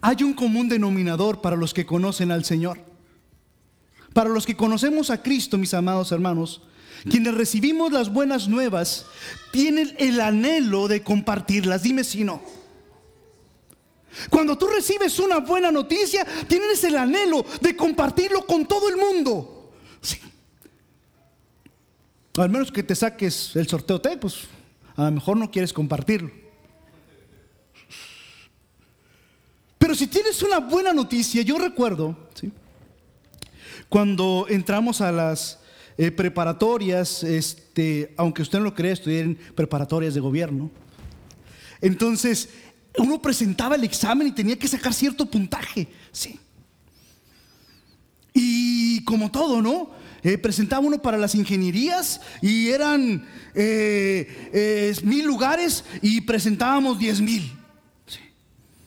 Hay 0.00 0.22
un 0.22 0.32
común 0.32 0.68
denominador 0.68 1.40
para 1.40 1.56
los 1.56 1.74
que 1.74 1.86
conocen 1.86 2.30
al 2.30 2.44
Señor. 2.44 2.80
Para 4.12 4.30
los 4.30 4.46
que 4.46 4.56
conocemos 4.56 5.10
a 5.10 5.22
Cristo, 5.22 5.58
mis 5.58 5.74
amados 5.74 6.12
hermanos, 6.12 6.62
quienes 7.10 7.34
recibimos 7.34 7.92
las 7.92 8.12
buenas 8.12 8.48
nuevas, 8.48 9.06
tienen 9.52 9.94
el 9.98 10.20
anhelo 10.20 10.88
de 10.88 11.02
compartirlas. 11.02 11.82
Dime 11.82 12.04
si 12.04 12.24
no. 12.24 12.42
Cuando 14.30 14.56
tú 14.56 14.66
recibes 14.66 15.18
una 15.18 15.38
buena 15.38 15.70
noticia, 15.70 16.26
tienes 16.46 16.82
el 16.84 16.96
anhelo 16.96 17.44
de 17.60 17.76
compartirlo 17.76 18.44
con 18.46 18.66
todo 18.66 18.88
el 18.88 18.96
mundo. 18.96 19.72
Al 22.36 22.50
menos 22.50 22.70
que 22.70 22.82
te 22.82 22.94
saques 22.94 23.56
el 23.56 23.66
sorteo 23.66 24.00
T, 24.00 24.16
pues 24.16 24.44
a 24.96 25.04
lo 25.04 25.10
mejor 25.12 25.36
no 25.36 25.50
quieres 25.50 25.72
compartirlo. 25.72 26.30
Pero 29.78 29.94
si 29.94 30.06
tienes 30.06 30.42
una 30.42 30.58
buena 30.58 30.92
noticia, 30.92 31.42
yo 31.42 31.58
recuerdo, 31.58 32.16
cuando 33.88 34.46
entramos 34.48 35.00
a 35.00 35.10
las 35.10 35.58
eh, 35.96 36.10
preparatorias, 36.10 37.24
este, 37.24 38.12
aunque 38.16 38.42
usted 38.42 38.58
no 38.58 38.66
lo 38.66 38.74
cree, 38.74 38.92
estudié 38.92 39.20
en 39.20 39.36
preparatorias 39.54 40.14
de 40.14 40.20
gobierno. 40.20 40.70
Entonces, 41.80 42.50
uno 42.98 43.20
presentaba 43.20 43.76
el 43.76 43.84
examen 43.84 44.28
y 44.28 44.32
tenía 44.32 44.58
que 44.58 44.68
sacar 44.68 44.92
cierto 44.92 45.26
puntaje, 45.26 45.88
sí. 46.12 46.38
Y 48.34 49.02
como 49.04 49.30
todo, 49.30 49.62
¿no? 49.62 49.90
Eh, 50.22 50.36
presentaba 50.36 50.84
uno 50.84 51.00
para 51.00 51.16
las 51.16 51.34
ingenierías 51.34 52.20
y 52.42 52.68
eran 52.68 53.26
eh, 53.54 54.94
mil 55.04 55.24
lugares 55.24 55.84
y 56.02 56.20
presentábamos 56.20 56.98
diez 56.98 57.20
mil. 57.20 57.52
Sí. 58.06 58.20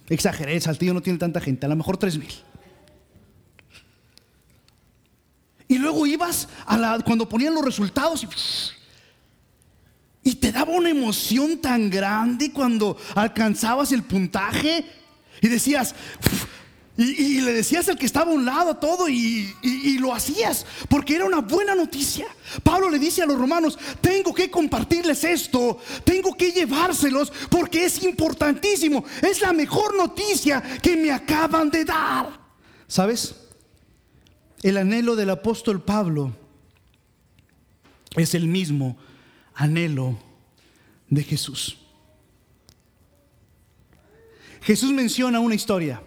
Exageré, 0.10 0.60
Saltillo 0.60 0.94
no 0.94 1.02
tiene 1.02 1.20
tanta 1.20 1.40
gente, 1.40 1.66
a 1.66 1.70
lo 1.70 1.76
mejor 1.76 1.98
tres 1.98 2.18
mil. 2.18 2.34
Y 5.72 5.78
luego 5.78 6.06
ibas 6.06 6.50
a 6.66 6.78
la, 6.78 7.00
cuando 7.00 7.30
ponían 7.30 7.54
los 7.54 7.64
resultados 7.64 8.24
y, 8.24 8.28
daba 10.52 10.74
una 10.74 10.90
emoción 10.90 11.60
tan 11.60 11.90
grande 11.90 12.52
cuando 12.52 12.98
alcanzabas 13.16 13.92
el 13.92 14.04
puntaje 14.04 14.86
y 15.42 15.48
decías, 15.48 15.96
y, 16.98 17.42
le 17.42 17.54
decías 17.54 17.88
al 17.90 17.98
que 17.98 18.06
estaba 18.06 18.32
a 18.32 18.36
un 18.36 18.46
lado 18.46 18.76
todo 18.76 19.10
y, 19.10 19.54
y, 19.62 19.98
lo 19.98 20.14
hacías 20.14 20.66
porque 20.90 21.16
era 21.16 21.26
una 21.26 21.42
buena 21.42 21.74
noticia. 21.74 22.28
Pablo 22.64 22.90
le 22.90 23.00
dice 23.00 23.24
a 23.24 23.26
los 23.26 23.38
romanos, 23.38 23.80
tengo 24.02 24.34
que 24.34 24.52
compartirles 24.52 25.24
esto, 25.24 25.80
tengo 26.04 26.36
que 26.36 26.52
llevárselos 26.52 27.32
porque 27.50 27.86
es 27.86 28.04
importantísimo, 28.04 29.04
es 29.22 29.42
la 29.42 29.54
mejor 29.54 29.96
noticia 29.96 30.62
que 30.82 30.96
me 30.98 31.12
acaban 31.12 31.70
de 31.72 31.86
dar. 31.86 32.40
¿Sabes? 32.88 33.36
El 34.62 34.78
anhelo 34.78 35.16
del 35.16 35.30
apóstol 35.32 35.82
Pablo 35.82 36.36
es 38.16 38.36
el 38.36 38.48
mismo 38.48 38.98
anhelo 39.56 40.18
de 41.12 41.24
Jesús. 41.24 41.78
Jesús 44.62 44.92
menciona 44.92 45.40
una 45.40 45.54
historia, 45.54 46.02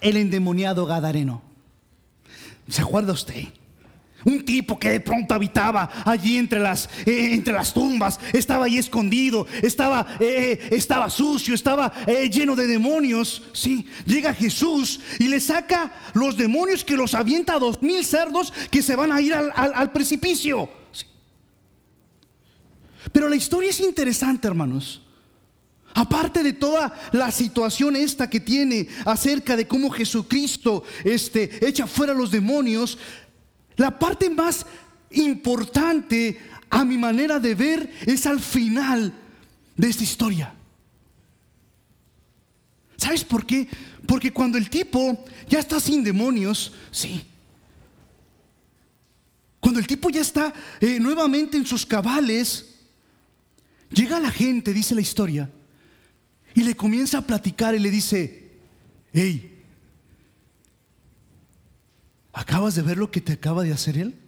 el 0.00 0.16
endemoniado 0.16 0.86
Gadareno. 0.86 1.42
¿Se 2.68 2.80
acuerda 2.80 3.12
usted? 3.12 3.44
Un 4.24 4.42
tipo 4.44 4.78
que 4.78 4.88
de 4.88 5.00
pronto 5.00 5.34
habitaba 5.34 5.90
allí 6.04 6.38
entre 6.38 6.58
las, 6.58 6.88
eh, 7.04 7.34
entre 7.34 7.52
las 7.52 7.74
tumbas, 7.74 8.18
estaba 8.32 8.64
allí 8.64 8.78
escondido, 8.78 9.46
estaba, 9.60 10.06
eh, 10.18 10.68
estaba 10.70 11.10
sucio, 11.10 11.54
estaba 11.54 11.92
eh, 12.06 12.30
lleno 12.30 12.56
de 12.56 12.66
demonios. 12.66 13.42
Sí, 13.52 13.86
llega 14.06 14.32
Jesús 14.32 15.00
y 15.18 15.28
le 15.28 15.40
saca 15.40 15.92
los 16.14 16.38
demonios 16.38 16.84
que 16.84 16.96
los 16.96 17.14
avienta 17.14 17.54
a 17.54 17.58
dos 17.58 17.82
mil 17.82 18.02
cerdos 18.02 18.52
que 18.70 18.80
se 18.80 18.96
van 18.96 19.12
a 19.12 19.20
ir 19.20 19.34
al, 19.34 19.92
precipicio. 19.92 20.70
Pero 23.12 23.28
la 23.28 23.36
historia 23.36 23.70
es 23.70 23.80
interesante, 23.80 24.48
hermanos. 24.48 25.02
Aparte 25.94 26.42
de 26.42 26.52
toda 26.52 26.92
la 27.12 27.30
situación 27.30 27.94
esta 27.94 28.28
que 28.28 28.40
tiene 28.40 28.88
acerca 29.04 29.56
de 29.56 29.68
cómo 29.68 29.90
Jesucristo 29.90 30.82
este, 31.04 31.66
echa 31.66 31.86
fuera 31.86 32.12
los 32.12 32.32
demonios, 32.32 32.98
la 33.76 33.96
parte 33.96 34.28
más 34.28 34.66
importante 35.10 36.40
a 36.70 36.84
mi 36.84 36.98
manera 36.98 37.38
de 37.38 37.54
ver 37.54 37.92
es 38.06 38.26
al 38.26 38.40
final 38.40 39.12
de 39.76 39.88
esta 39.88 40.02
historia. 40.02 40.52
¿Sabes 42.96 43.24
por 43.24 43.46
qué? 43.46 43.68
Porque 44.06 44.32
cuando 44.32 44.58
el 44.58 44.68
tipo 44.68 45.24
ya 45.48 45.60
está 45.60 45.78
sin 45.78 46.02
demonios, 46.02 46.72
sí. 46.90 47.24
Cuando 49.60 49.78
el 49.78 49.86
tipo 49.86 50.10
ya 50.10 50.20
está 50.20 50.52
eh, 50.80 50.98
nuevamente 50.98 51.56
en 51.56 51.66
sus 51.66 51.86
cabales, 51.86 52.73
llega 53.94 54.20
la 54.20 54.30
gente, 54.30 54.72
dice 54.72 54.94
la 54.94 55.00
historia, 55.00 55.50
y 56.54 56.62
le 56.62 56.76
comienza 56.76 57.18
a 57.18 57.26
platicar 57.26 57.74
y 57.74 57.78
le 57.78 57.90
dice, 57.90 58.50
hey, 59.12 59.54
¿Acabas 62.34 62.74
de 62.74 62.82
ver 62.82 62.98
lo 62.98 63.10
que 63.10 63.20
te 63.20 63.32
acaba 63.32 63.62
de 63.62 63.72
hacer 63.72 63.96
él? 63.96 64.18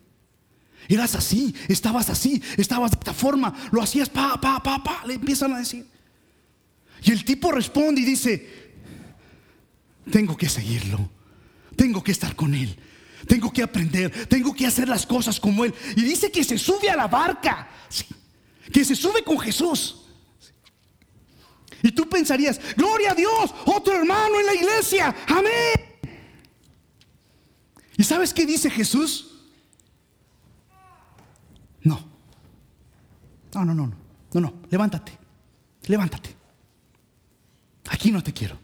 Eras 0.88 1.16
así, 1.16 1.54
estabas 1.66 2.08
así, 2.08 2.40
estabas 2.56 2.92
de 2.92 2.98
esta 2.98 3.12
forma, 3.12 3.52
lo 3.72 3.82
hacías 3.82 4.08
pa, 4.08 4.40
pa, 4.40 4.62
pa, 4.62 4.82
pa, 4.82 5.02
le 5.04 5.14
empiezan 5.14 5.52
a 5.52 5.58
decir. 5.58 5.84
Y 7.02 7.10
el 7.10 7.24
tipo 7.24 7.50
responde 7.50 8.00
y 8.00 8.04
dice, 8.04 8.72
tengo 10.08 10.36
que 10.36 10.48
seguirlo, 10.48 11.10
tengo 11.74 12.04
que 12.04 12.12
estar 12.12 12.36
con 12.36 12.54
él, 12.54 12.78
tengo 13.26 13.52
que 13.52 13.64
aprender, 13.64 14.28
tengo 14.28 14.54
que 14.54 14.66
hacer 14.66 14.88
las 14.88 15.04
cosas 15.04 15.40
como 15.40 15.64
él. 15.64 15.74
Y 15.96 16.02
dice 16.02 16.30
que 16.30 16.44
se 16.44 16.58
sube 16.58 16.88
a 16.88 16.94
la 16.94 17.08
barca, 17.08 17.68
que 18.72 18.84
se 18.84 18.94
sube 18.94 19.22
con 19.22 19.38
Jesús. 19.38 20.02
Y 21.82 21.92
tú 21.92 22.08
pensarías, 22.08 22.60
gloria 22.76 23.12
a 23.12 23.14
Dios, 23.14 23.54
otro 23.66 23.94
hermano 23.94 24.40
en 24.40 24.46
la 24.46 24.54
iglesia, 24.54 25.14
amén. 25.28 25.96
¿Y 27.96 28.04
sabes 28.04 28.34
qué 28.34 28.44
dice 28.44 28.70
Jesús? 28.70 29.30
No. 31.82 32.04
No, 33.54 33.64
no, 33.64 33.74
no, 33.74 33.86
no, 34.32 34.40
no, 34.40 34.54
levántate, 34.68 35.16
levántate. 35.86 36.36
Aquí 37.88 38.10
no 38.10 38.22
te 38.22 38.32
quiero. 38.32 38.58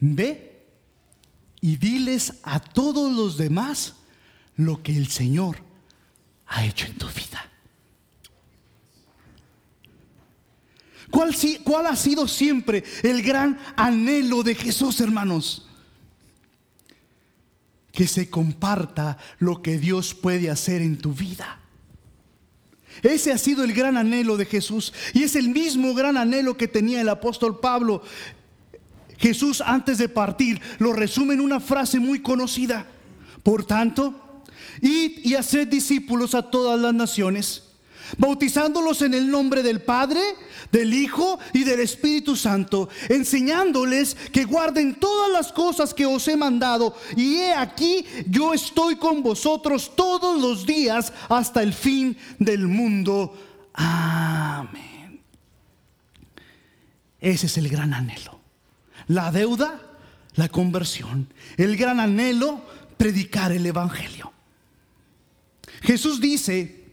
Ve 0.00 0.66
y 1.60 1.76
diles 1.76 2.34
a 2.42 2.60
todos 2.60 3.12
los 3.12 3.36
demás 3.36 3.94
lo 4.56 4.82
que 4.82 4.96
el 4.96 5.08
Señor 5.08 5.58
ha 6.46 6.64
hecho 6.64 6.86
en 6.86 6.96
tu 6.96 7.06
vida. 7.08 7.50
¿Cuál, 11.10 11.34
¿Cuál, 11.62 11.86
ha 11.86 11.96
sido 11.96 12.26
siempre 12.26 12.84
el 13.02 13.22
gran 13.22 13.58
anhelo 13.76 14.42
de 14.42 14.54
Jesús, 14.54 15.00
hermanos? 15.00 15.66
que 17.96 18.06
se 18.06 18.28
comparta 18.28 19.16
lo 19.38 19.62
que 19.62 19.78
Dios 19.78 20.12
puede 20.12 20.50
hacer 20.50 20.82
en 20.82 20.98
tu 20.98 21.14
vida. 21.14 21.58
Ese 23.02 23.32
ha 23.32 23.38
sido 23.38 23.64
el 23.64 23.72
gran 23.72 23.96
anhelo 23.96 24.36
de 24.36 24.44
Jesús 24.44 24.92
y 25.14 25.22
es 25.22 25.34
el 25.34 25.48
mismo 25.48 25.94
gran 25.94 26.18
anhelo 26.18 26.58
que 26.58 26.68
tenía 26.68 27.00
el 27.00 27.08
apóstol 27.08 27.58
Pablo. 27.58 28.02
Jesús 29.16 29.62
antes 29.62 29.96
de 29.96 30.10
partir 30.10 30.60
lo 30.78 30.92
resume 30.92 31.34
en 31.34 31.40
una 31.40 31.58
frase 31.58 31.98
muy 31.98 32.20
conocida. 32.20 32.86
Por 33.42 33.64
tanto, 33.64 34.42
id 34.82 35.24
y 35.24 35.34
haced 35.34 35.66
discípulos 35.66 36.34
a 36.34 36.50
todas 36.50 36.78
las 36.78 36.92
naciones 36.92 37.65
bautizándolos 38.18 39.02
en 39.02 39.14
el 39.14 39.30
nombre 39.30 39.62
del 39.62 39.80
Padre, 39.80 40.20
del 40.72 40.92
Hijo 40.94 41.38
y 41.52 41.64
del 41.64 41.80
Espíritu 41.80 42.36
Santo, 42.36 42.88
enseñándoles 43.08 44.16
que 44.32 44.44
guarden 44.44 44.96
todas 44.96 45.30
las 45.30 45.52
cosas 45.52 45.94
que 45.94 46.06
os 46.06 46.26
he 46.28 46.36
mandado. 46.36 46.96
Y 47.16 47.36
he 47.36 47.52
aquí, 47.52 48.04
yo 48.28 48.54
estoy 48.54 48.96
con 48.96 49.22
vosotros 49.22 49.92
todos 49.94 50.40
los 50.40 50.66
días 50.66 51.12
hasta 51.28 51.62
el 51.62 51.72
fin 51.72 52.16
del 52.38 52.66
mundo. 52.66 53.36
Amén. 53.74 55.20
Ese 57.20 57.46
es 57.46 57.58
el 57.58 57.68
gran 57.68 57.92
anhelo. 57.94 58.40
La 59.08 59.30
deuda, 59.30 59.80
la 60.34 60.48
conversión. 60.48 61.32
El 61.56 61.76
gran 61.76 62.00
anhelo, 62.00 62.62
predicar 62.96 63.52
el 63.52 63.66
Evangelio. 63.66 64.32
Jesús 65.82 66.20
dice, 66.20 66.85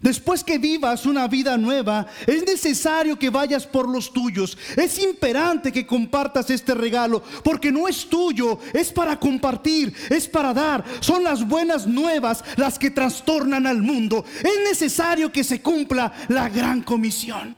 Después 0.00 0.42
que 0.42 0.56
vivas 0.56 1.04
una 1.04 1.28
vida 1.28 1.58
nueva, 1.58 2.06
es 2.26 2.46
necesario 2.46 3.18
que 3.18 3.28
vayas 3.28 3.66
por 3.66 3.86
los 3.86 4.10
tuyos. 4.12 4.56
Es 4.74 4.98
imperante 4.98 5.70
que 5.70 5.86
compartas 5.86 6.48
este 6.48 6.74
regalo, 6.74 7.22
porque 7.44 7.70
no 7.70 7.86
es 7.86 8.08
tuyo, 8.08 8.58
es 8.72 8.90
para 8.92 9.20
compartir, 9.20 9.92
es 10.08 10.26
para 10.26 10.54
dar. 10.54 10.84
Son 11.00 11.22
las 11.22 11.46
buenas 11.46 11.86
nuevas 11.86 12.42
las 12.56 12.78
que 12.78 12.90
trastornan 12.90 13.66
al 13.66 13.82
mundo. 13.82 14.24
Es 14.38 14.64
necesario 14.64 15.30
que 15.30 15.44
se 15.44 15.60
cumpla 15.60 16.10
la 16.28 16.48
gran 16.48 16.82
comisión. 16.82 17.54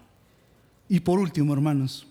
Y 0.89 0.99
por 0.99 1.21
último, 1.21 1.53
hermanos, 1.53 2.07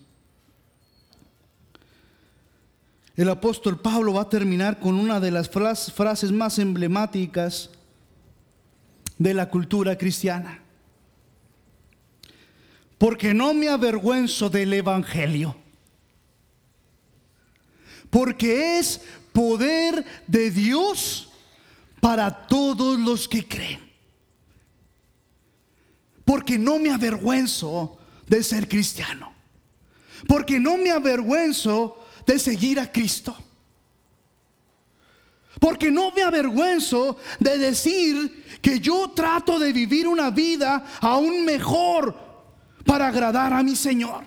el 3.16 3.28
apóstol 3.28 3.78
Pablo 3.78 4.14
va 4.14 4.22
a 4.22 4.28
terminar 4.30 4.80
con 4.80 4.94
una 4.94 5.20
de 5.20 5.30
las 5.30 5.50
frases 5.50 6.32
más 6.32 6.58
emblemáticas 6.58 7.68
de 9.18 9.34
la 9.34 9.48
cultura 9.48 9.96
cristiana. 9.96 10.60
Porque 12.98 13.34
no 13.34 13.52
me 13.52 13.68
avergüenzo 13.68 14.48
del 14.48 14.72
Evangelio. 14.72 15.56
Porque 18.10 18.78
es 18.78 19.00
poder 19.32 20.04
de 20.26 20.50
Dios 20.50 21.30
para 22.00 22.46
todos 22.46 22.98
los 23.00 23.28
que 23.28 23.46
creen. 23.46 23.80
Porque 26.24 26.58
no 26.58 26.78
me 26.78 26.90
avergüenzo 26.90 27.98
de 28.26 28.42
ser 28.42 28.68
cristiano. 28.68 29.32
Porque 30.28 30.60
no 30.60 30.76
me 30.76 30.90
avergüenzo 30.90 32.04
de 32.26 32.38
seguir 32.38 32.78
a 32.78 32.90
Cristo. 32.90 33.36
Porque 35.58 35.90
no 35.90 36.10
me 36.12 36.22
avergüenzo 36.22 37.18
de 37.38 37.58
decir 37.58 38.41
que 38.62 38.78
yo 38.78 39.10
trato 39.10 39.58
de 39.58 39.72
vivir 39.72 40.06
una 40.06 40.30
vida 40.30 40.84
aún 41.00 41.44
mejor 41.44 42.16
para 42.86 43.08
agradar 43.08 43.52
a 43.52 43.62
mi 43.62 43.74
Señor. 43.74 44.24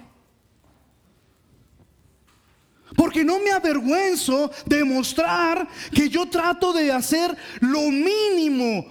Porque 2.95 3.23
no 3.25 3.39
me 3.39 3.51
avergüenzo 3.51 4.51
de 4.65 4.83
mostrar 4.83 5.67
que 5.93 6.09
yo 6.09 6.27
trato 6.27 6.73
de 6.73 6.91
hacer 6.91 7.35
lo 7.61 7.89
mínimo 7.89 8.85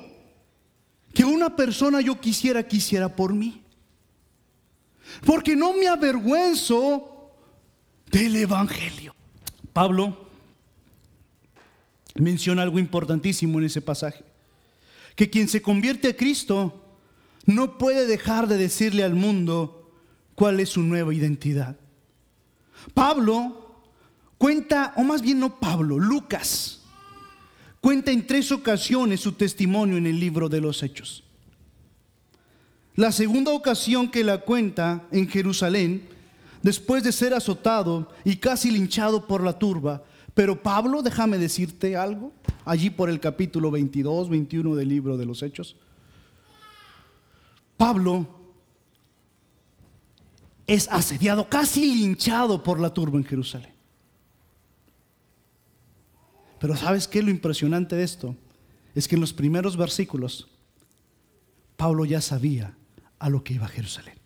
que 1.12 1.24
una 1.24 1.54
persona 1.54 2.00
yo 2.00 2.20
quisiera 2.20 2.66
quisiera 2.66 3.14
por 3.14 3.32
mí. 3.32 3.62
Porque 5.24 5.54
no 5.54 5.74
me 5.74 5.86
avergüenzo 5.86 7.32
del 8.10 8.36
Evangelio. 8.36 9.14
Pablo 9.72 10.26
menciona 12.14 12.62
algo 12.62 12.78
importantísimo 12.78 13.58
en 13.58 13.66
ese 13.66 13.80
pasaje. 13.80 14.33
Que 15.14 15.30
quien 15.30 15.48
se 15.48 15.62
convierte 15.62 16.08
a 16.08 16.16
Cristo 16.16 16.84
no 17.46 17.78
puede 17.78 18.06
dejar 18.06 18.48
de 18.48 18.56
decirle 18.56 19.04
al 19.04 19.14
mundo 19.14 19.92
cuál 20.34 20.60
es 20.60 20.70
su 20.70 20.82
nueva 20.82 21.14
identidad. 21.14 21.76
Pablo 22.92 23.82
cuenta, 24.38 24.92
o 24.96 25.02
más 25.02 25.22
bien 25.22 25.40
no 25.40 25.58
Pablo, 25.58 25.98
Lucas, 25.98 26.82
cuenta 27.80 28.10
en 28.10 28.26
tres 28.26 28.50
ocasiones 28.52 29.20
su 29.20 29.32
testimonio 29.32 29.96
en 29.96 30.06
el 30.06 30.18
libro 30.18 30.48
de 30.48 30.60
los 30.60 30.82
Hechos. 30.82 31.24
La 32.96 33.10
segunda 33.10 33.52
ocasión 33.52 34.10
que 34.10 34.22
la 34.22 34.38
cuenta 34.38 35.06
en 35.10 35.28
Jerusalén, 35.28 36.08
después 36.62 37.02
de 37.02 37.12
ser 37.12 37.34
azotado 37.34 38.10
y 38.24 38.36
casi 38.36 38.70
linchado 38.70 39.26
por 39.26 39.42
la 39.42 39.58
turba, 39.58 40.04
pero 40.34 40.60
Pablo, 40.60 41.02
déjame 41.02 41.38
decirte 41.38 41.96
algo, 41.96 42.32
allí 42.64 42.90
por 42.90 43.08
el 43.08 43.20
capítulo 43.20 43.70
22, 43.70 44.28
21 44.28 44.74
del 44.74 44.88
libro 44.88 45.16
de 45.16 45.26
los 45.26 45.42
Hechos. 45.42 45.76
Pablo 47.76 48.26
es 50.66 50.88
asediado, 50.90 51.48
casi 51.48 51.94
linchado 51.94 52.62
por 52.62 52.80
la 52.80 52.92
turba 52.92 53.18
en 53.18 53.24
Jerusalén. 53.24 53.72
Pero 56.58 56.76
¿sabes 56.76 57.06
qué? 57.06 57.22
Lo 57.22 57.30
impresionante 57.30 57.94
de 57.94 58.04
esto 58.04 58.34
es 58.94 59.06
que 59.06 59.14
en 59.14 59.20
los 59.20 59.32
primeros 59.32 59.76
versículos 59.76 60.48
Pablo 61.76 62.04
ya 62.04 62.20
sabía 62.20 62.76
a 63.18 63.28
lo 63.28 63.44
que 63.44 63.54
iba 63.54 63.66
a 63.66 63.68
Jerusalén. 63.68 64.23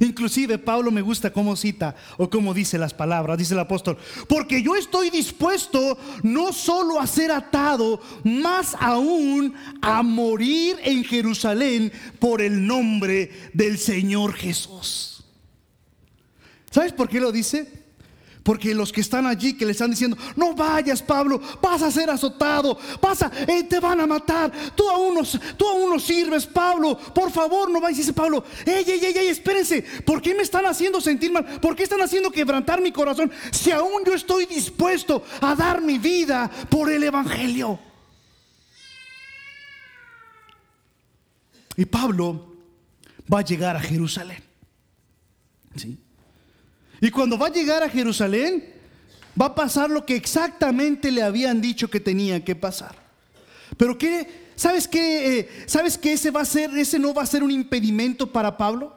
Inclusive 0.00 0.58
Pablo 0.58 0.90
me 0.90 1.02
gusta 1.02 1.32
cómo 1.32 1.56
cita 1.56 1.94
o 2.16 2.28
cómo 2.28 2.52
dice 2.52 2.78
las 2.78 2.94
palabras, 2.94 3.38
dice 3.38 3.54
el 3.54 3.60
apóstol, 3.60 3.96
porque 4.28 4.62
yo 4.62 4.76
estoy 4.76 5.10
dispuesto 5.10 5.98
no 6.22 6.52
solo 6.52 7.00
a 7.00 7.06
ser 7.06 7.30
atado, 7.30 8.00
más 8.24 8.76
aún 8.78 9.54
a 9.80 10.02
morir 10.02 10.76
en 10.82 11.04
Jerusalén 11.04 11.92
por 12.18 12.42
el 12.42 12.66
nombre 12.66 13.50
del 13.52 13.78
Señor 13.78 14.34
Jesús. 14.34 15.24
¿Sabes 16.70 16.92
por 16.92 17.08
qué 17.08 17.20
lo 17.20 17.32
dice? 17.32 17.85
Porque 18.46 18.72
los 18.72 18.92
que 18.92 19.00
están 19.00 19.26
allí, 19.26 19.54
que 19.54 19.66
le 19.66 19.72
están 19.72 19.90
diciendo, 19.90 20.16
no 20.36 20.54
vayas 20.54 21.02
Pablo, 21.02 21.40
vas 21.60 21.82
a 21.82 21.90
ser 21.90 22.08
azotado, 22.10 22.78
vas 23.02 23.20
eh, 23.44 23.64
te 23.64 23.80
van 23.80 24.00
a 24.00 24.06
matar, 24.06 24.52
tú 24.76 24.88
aún, 24.88 25.16
no, 25.16 25.22
tú 25.56 25.66
aún 25.66 25.90
no 25.90 25.98
sirves 25.98 26.46
Pablo, 26.46 26.96
por 26.96 27.32
favor 27.32 27.68
no 27.68 27.80
vayas. 27.80 27.98
Dice 27.98 28.12
Pablo, 28.12 28.44
ey, 28.64 28.84
ey, 28.86 29.04
ey, 29.04 29.18
ey, 29.18 29.26
espérense, 29.26 29.82
¿por 30.04 30.22
qué 30.22 30.32
me 30.32 30.44
están 30.44 30.64
haciendo 30.64 31.00
sentir 31.00 31.32
mal? 31.32 31.44
¿Por 31.60 31.74
qué 31.74 31.82
están 31.82 32.00
haciendo 32.00 32.30
quebrantar 32.30 32.80
mi 32.80 32.92
corazón? 32.92 33.32
Si 33.50 33.72
aún 33.72 34.04
yo 34.06 34.14
estoy 34.14 34.46
dispuesto 34.46 35.24
a 35.40 35.56
dar 35.56 35.82
mi 35.82 35.98
vida 35.98 36.48
por 36.70 36.88
el 36.88 37.02
Evangelio. 37.02 37.80
Y 41.76 41.84
Pablo 41.84 42.54
va 43.32 43.40
a 43.40 43.44
llegar 43.44 43.74
a 43.74 43.80
Jerusalén. 43.80 44.44
¿Sí? 45.74 45.98
Y 47.06 47.10
cuando 47.12 47.38
va 47.38 47.46
a 47.46 47.52
llegar 47.52 47.84
a 47.84 47.88
Jerusalén, 47.88 48.64
va 49.40 49.46
a 49.46 49.54
pasar 49.54 49.88
lo 49.88 50.04
que 50.04 50.16
exactamente 50.16 51.12
le 51.12 51.22
habían 51.22 51.60
dicho 51.60 51.88
que 51.88 52.00
tenía 52.00 52.44
que 52.44 52.56
pasar. 52.56 52.96
Pero 53.76 53.96
qué, 53.96 54.50
¿sabes 54.56 54.88
qué? 54.88 55.38
Eh, 55.38 55.48
¿Sabes 55.66 55.96
que 55.96 56.14
ese 56.14 56.32
va 56.32 56.40
a 56.40 56.44
ser, 56.44 56.76
ese 56.76 56.98
no 56.98 57.14
va 57.14 57.22
a 57.22 57.26
ser 57.26 57.44
un 57.44 57.52
impedimento 57.52 58.32
para 58.32 58.56
Pablo? 58.56 58.92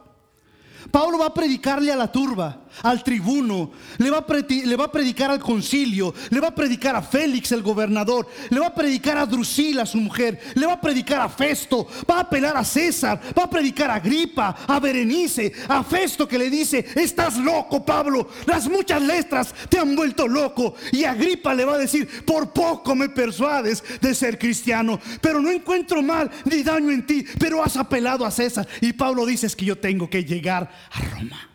Pablo 0.89 1.19
va 1.19 1.27
a 1.27 1.33
predicarle 1.35 1.91
a 1.91 1.95
la 1.95 2.11
turba, 2.11 2.63
al 2.83 3.03
tribuno, 3.03 3.71
le 3.97 4.09
va, 4.09 4.17
a 4.19 4.91
predicar 4.91 5.31
al 5.31 5.39
concilio, 5.39 6.13
le 6.29 6.39
va 6.39 6.49
a 6.49 6.55
predicar 6.55 6.95
a 6.95 7.01
Félix 7.01 7.51
el 7.51 7.61
gobernador, 7.61 8.27
le 8.49 8.59
va 8.59 8.67
a 8.67 8.75
predicar 8.75 9.17
a 9.17 9.25
Drusila 9.25 9.85
su 9.85 9.97
mujer, 9.97 10.39
le 10.55 10.65
va 10.65 10.73
a 10.73 10.81
predicar 10.81 11.21
a 11.21 11.29
Festo, 11.29 11.87
va 12.09 12.17
a 12.17 12.21
apelar 12.21 12.55
a 12.57 12.63
César, 12.63 13.19
va 13.37 13.43
a 13.43 13.49
predicar 13.49 13.89
a 13.91 13.95
Agripa, 13.95 14.55
a 14.67 14.79
Berenice, 14.79 15.51
a 15.67 15.83
Festo 15.83 16.27
que 16.27 16.37
le 16.37 16.49
dice, 16.49 16.85
estás 16.95 17.37
loco 17.37 17.83
Pablo, 17.85 18.29
las 18.45 18.67
muchas 18.67 19.01
letras 19.01 19.53
te 19.69 19.79
han 19.79 19.95
vuelto 19.95 20.27
loco. 20.27 20.75
Y 20.91 21.03
Agripa 21.03 21.53
le 21.53 21.65
va 21.65 21.75
a 21.75 21.79
decir, 21.79 22.07
por 22.25 22.51
poco 22.51 22.95
me 22.95 23.09
persuades 23.09 23.83
de 24.01 24.15
ser 24.15 24.37
cristiano, 24.37 24.99
pero 25.21 25.41
no 25.41 25.49
encuentro 25.49 26.01
mal 26.01 26.29
ni 26.45 26.63
daño 26.63 26.91
en 26.91 27.05
ti, 27.05 27.25
pero 27.39 27.63
has 27.63 27.77
apelado 27.77 28.25
a 28.25 28.31
César. 28.31 28.67
Y 28.81 28.93
Pablo 28.93 29.25
dice, 29.25 29.47
es 29.47 29.55
que 29.55 29.65
yo 29.65 29.77
tengo 29.77 30.09
que 30.09 30.23
llegar 30.23 30.69
a 30.91 31.01
Roma. 31.15 31.48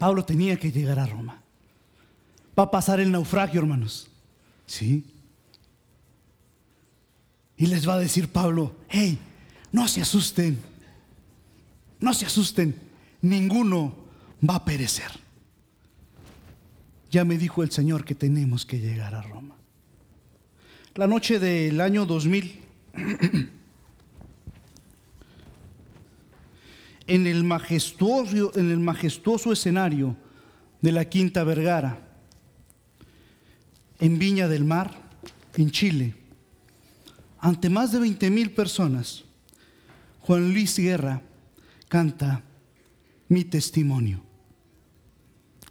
Pablo 0.00 0.24
tenía 0.24 0.58
que 0.58 0.72
llegar 0.72 0.98
a 0.98 1.04
Roma. 1.04 1.42
Va 2.58 2.62
a 2.62 2.70
pasar 2.70 3.00
el 3.00 3.12
naufragio, 3.12 3.60
hermanos. 3.60 4.08
¿Sí? 4.64 5.04
Y 7.58 7.66
les 7.66 7.86
va 7.86 7.96
a 7.96 7.98
decir 7.98 8.28
Pablo, 8.28 8.74
hey, 8.88 9.18
no 9.72 9.86
se 9.88 10.00
asusten, 10.00 10.58
no 12.00 12.14
se 12.14 12.24
asusten, 12.24 12.74
ninguno 13.20 13.94
va 14.48 14.54
a 14.54 14.64
perecer. 14.64 15.10
Ya 17.10 17.26
me 17.26 17.36
dijo 17.36 17.62
el 17.62 17.70
Señor 17.70 18.06
que 18.06 18.14
tenemos 18.14 18.64
que 18.64 18.80
llegar 18.80 19.14
a 19.14 19.20
Roma. 19.20 19.56
La 20.94 21.08
noche 21.08 21.38
del 21.38 21.78
año 21.78 22.06
2000, 22.06 22.58
en 27.10 27.26
el 27.26 27.44
majestuoso, 27.44 29.52
escenario 29.52 30.16
de 30.80 30.92
la 30.92 31.04
Quinta 31.06 31.42
Vergara, 31.42 32.06
en 33.98 34.16
Viña 34.18 34.46
del 34.46 34.64
Mar, 34.64 35.10
en 35.56 35.72
Chile, 35.72 36.14
ante 37.40 37.68
más 37.68 37.90
de 37.90 37.98
20 37.98 38.30
mil 38.30 38.52
personas, 38.52 39.24
Juan 40.20 40.52
Luis 40.52 40.78
Guerra 40.78 41.20
canta 41.88 42.44
mi 43.28 43.44
testimonio. 43.44 44.22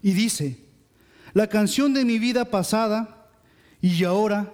Y 0.01 0.11
dice, 0.11 0.59
la 1.33 1.47
canción 1.47 1.93
de 1.93 2.03
mi 2.03 2.19
vida 2.19 2.43
pasada 2.45 3.29
y 3.81 4.03
ahora 4.03 4.53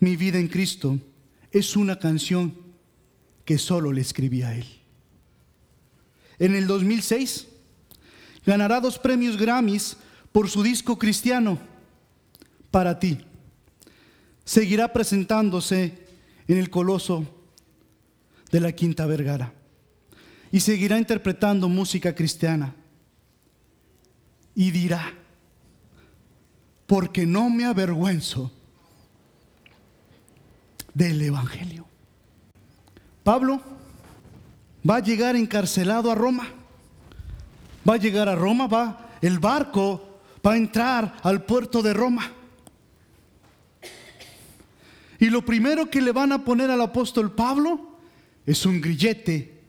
mi 0.00 0.16
vida 0.16 0.38
en 0.38 0.48
Cristo 0.48 0.98
es 1.50 1.76
una 1.76 1.98
canción 1.98 2.56
que 3.44 3.58
solo 3.58 3.92
le 3.92 4.00
escribí 4.00 4.40
a 4.42 4.54
Él 4.54 4.81
en 6.38 6.54
el 6.54 6.66
2006. 6.66 7.48
Ganará 8.44 8.80
dos 8.80 8.98
premios 8.98 9.36
Grammys 9.36 9.96
por 10.32 10.48
su 10.48 10.62
disco 10.62 10.98
cristiano 10.98 11.58
para 12.70 12.98
ti. 12.98 13.18
Seguirá 14.44 14.92
presentándose 14.92 16.06
en 16.48 16.58
el 16.58 16.70
Coloso 16.70 17.24
de 18.50 18.60
la 18.60 18.72
Quinta 18.72 19.06
Vergara 19.06 19.52
y 20.50 20.60
seguirá 20.60 20.98
interpretando 20.98 21.68
música 21.68 22.14
cristiana 22.14 22.74
y 24.54 24.70
dirá, 24.70 25.14
porque 26.86 27.24
no 27.24 27.48
me 27.48 27.64
avergüenzo 27.64 28.52
del 30.92 31.22
Evangelio. 31.22 31.86
Pablo 33.24 33.62
va 34.88 34.96
a 34.96 35.02
llegar 35.02 35.36
encarcelado 35.36 36.10
a 36.10 36.14
Roma. 36.14 36.48
Va 37.88 37.94
a 37.94 37.98
llegar 37.98 38.28
a 38.28 38.34
Roma, 38.34 38.66
va 38.66 39.02
el 39.22 39.38
barco 39.38 40.20
va 40.44 40.52
a 40.52 40.56
entrar 40.56 41.16
al 41.22 41.44
puerto 41.44 41.80
de 41.80 41.94
Roma. 41.94 42.30
Y 45.18 45.30
lo 45.30 45.44
primero 45.44 45.88
que 45.88 46.02
le 46.02 46.10
van 46.10 46.32
a 46.32 46.44
poner 46.44 46.70
al 46.70 46.80
apóstol 46.80 47.32
Pablo 47.32 47.96
es 48.44 48.66
un 48.66 48.80
grillete 48.80 49.62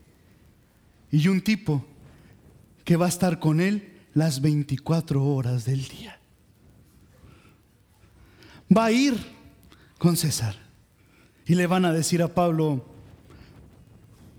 y 1.12 1.28
un 1.28 1.40
tipo 1.40 1.86
que 2.82 2.96
va 2.96 3.06
a 3.06 3.08
estar 3.08 3.38
con 3.38 3.60
él 3.60 3.92
las 4.14 4.40
24 4.40 5.24
horas 5.24 5.64
del 5.64 5.86
día. 5.86 6.18
Va 8.76 8.86
a 8.86 8.92
ir 8.92 9.14
con 9.98 10.16
César 10.16 10.56
y 11.46 11.54
le 11.54 11.68
van 11.68 11.84
a 11.84 11.92
decir 11.92 12.20
a 12.20 12.34
Pablo, 12.34 12.84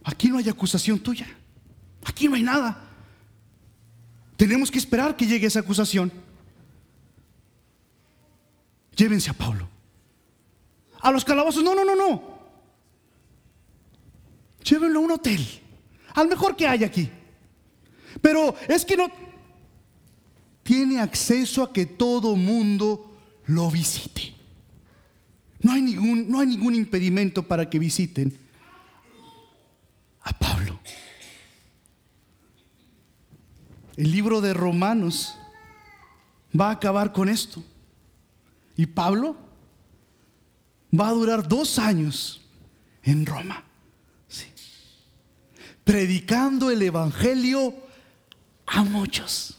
aquí 0.05 0.29
no 0.29 0.37
hay 0.37 0.47
acusación 0.47 0.99
tuya, 0.99 1.27
aquí 2.05 2.29
no 2.29 2.35
hay 2.35 2.43
nada. 2.43 2.81
Tenemos 4.37 4.69
que 4.69 4.77
esperar 4.77 5.17
que 5.17 5.25
llegue 5.25 5.47
esa 5.47 5.59
acusación. 5.59 6.11
Llévense 8.95 9.29
a 9.29 9.33
Pablo. 9.33 9.67
A 11.01 11.11
los 11.11 11.25
calabozos, 11.25 11.63
no, 11.63 11.75
no, 11.75 11.83
no, 11.83 11.95
no. 11.95 12.35
Llévenlo 14.63 14.99
a 14.99 15.03
un 15.03 15.11
hotel, 15.11 15.45
al 16.13 16.27
mejor 16.27 16.55
que 16.55 16.67
hay 16.67 16.83
aquí. 16.83 17.09
Pero 18.21 18.55
es 18.67 18.85
que 18.85 18.97
no 18.97 19.07
tiene 20.63 20.99
acceso 20.99 21.63
a 21.63 21.71
que 21.71 21.85
todo 21.85 22.35
mundo 22.35 23.17
lo 23.45 23.69
visite. 23.69 24.33
No 25.61 25.71
hay 25.71 25.81
ningún, 25.81 26.29
no 26.29 26.39
hay 26.39 26.47
ningún 26.47 26.75
impedimento 26.75 27.43
para 27.43 27.69
que 27.69 27.79
visiten 27.79 28.37
a 30.21 30.33
Pablo. 30.37 30.79
El 33.97 34.11
libro 34.11 34.41
de 34.41 34.53
Romanos 34.53 35.37
va 36.59 36.69
a 36.69 36.73
acabar 36.73 37.13
con 37.13 37.29
esto. 37.29 37.63
Y 38.75 38.85
Pablo 38.87 39.37
va 40.97 41.09
a 41.09 41.13
durar 41.13 41.47
dos 41.47 41.79
años 41.79 42.41
en 43.03 43.25
Roma, 43.25 43.63
predicando 45.83 46.71
el 46.71 46.81
Evangelio 46.81 47.75
a 48.65 48.83
muchos, 48.83 49.57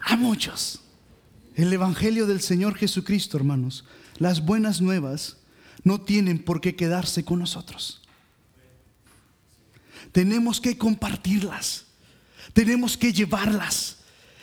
a 0.00 0.16
muchos. 0.16 0.80
El 1.54 1.72
Evangelio 1.72 2.26
del 2.26 2.40
Señor 2.40 2.74
Jesucristo, 2.76 3.36
hermanos, 3.36 3.84
las 4.18 4.44
buenas 4.44 4.80
nuevas 4.80 5.38
no 5.82 6.00
tienen 6.02 6.38
por 6.42 6.60
qué 6.60 6.76
quedarse 6.76 7.24
con 7.24 7.38
nosotros. 7.38 8.02
Tenemos 10.12 10.60
que 10.60 10.76
compartirlas, 10.76 11.86
tenemos 12.52 12.96
que 12.96 13.12
llevarlas. 13.12 13.98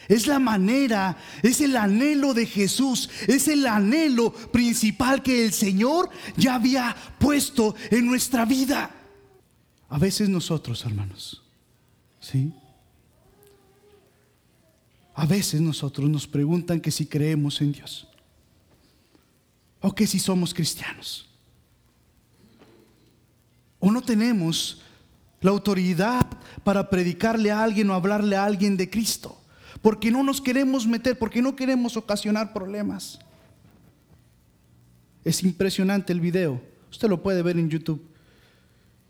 Es 0.08 0.26
la 0.26 0.39
manera, 0.39 1.17
es 1.43 1.60
el 1.60 1.76
anhelo 1.76 2.34
de 2.34 2.46
Jesús, 2.46 3.10
es 3.28 3.48
el 3.50 3.67
anhelo 3.67 4.32
principal 4.32 5.22
que 5.22 5.46
el 5.46 5.52
Señor 5.52 6.10
ya 6.38 6.56
había 6.56 6.96
puesto 7.20 7.76
en 7.91 8.06
nuestra 8.08 8.46
vida. 8.46 8.89
A 9.89 9.98
veces 9.98 10.30
nosotros, 10.30 10.86
hermanos, 10.86 11.43
¿sí? 12.22 12.54
A 15.13 15.26
veces 15.26 15.60
nosotros 15.60 16.10
nos 16.10 16.28
preguntan 16.28 16.80
que 16.80 16.91
si 16.91 17.06
creemos 17.06 17.60
en 17.60 17.72
Dios 17.72 18.08
o 19.82 19.93
que 19.93 20.08
si 20.08 20.20
somos 20.20 20.54
cristianos. 20.54 21.28
O 23.80 23.91
no 23.91 24.02
tenemos 24.02 24.82
la 25.41 25.52
autoridad 25.52 26.26
para 26.63 26.89
predicarle 26.89 27.52
a 27.52 27.63
alguien 27.63 27.89
o 27.89 27.93
hablarle 27.93 28.36
a 28.36 28.45
alguien 28.45 28.78
de 28.78 28.89
Cristo 28.89 29.38
porque 29.82 30.12
no 30.12 30.23
nos 30.23 30.41
queremos 30.41 30.88
meter, 30.88 31.17
porque 31.17 31.41
no 31.41 31.56
queremos 31.56 31.97
ocasionar 31.97 32.54
problemas. 32.54 33.19
Es 35.23 35.43
impresionante 35.43 36.13
el 36.13 36.21
video, 36.21 36.62
usted 36.89 37.10
lo 37.10 37.21
puede 37.21 37.41
ver 37.41 37.58
en 37.58 37.69
YouTube, 37.69 38.02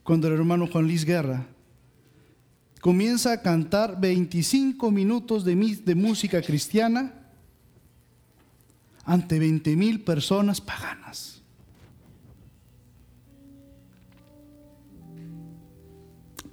cuando 0.03 0.27
el 0.27 0.33
hermano 0.33 0.67
Juan 0.67 0.85
Luis 0.85 1.05
Guerra 1.05 1.45
comienza 2.81 3.31
a 3.31 3.41
cantar 3.41 3.99
25 3.99 4.91
minutos 4.91 5.43
de, 5.43 5.55
de 5.55 5.95
música 5.95 6.41
cristiana 6.41 7.13
ante 9.03 9.39
20 9.39 9.75
mil 9.75 10.01
personas 10.01 10.61
paganas. 10.61 11.36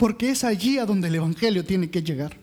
Porque 0.04 0.28
es 0.28 0.44
allí 0.44 0.76
a 0.76 0.84
donde 0.84 1.08
el 1.08 1.14
Evangelio 1.14 1.64
tiene 1.64 1.88
que 1.88 2.02
llegar. 2.02 2.36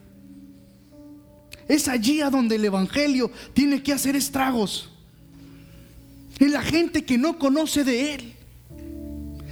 Es 1.67 1.88
allí 1.88 2.19
a 2.19 2.32
donde 2.32 2.56
el 2.56 2.65
Evangelio 2.65 3.30
tiene 3.54 3.84
que 3.84 3.93
hacer 3.93 4.15
estragos. 4.15 4.89
En 6.39 6.54
la 6.54 6.63
gente 6.63 7.06
que 7.06 7.19
no 7.19 7.38
conoce 7.38 7.84
de 7.84 8.15
Él. 8.15 8.34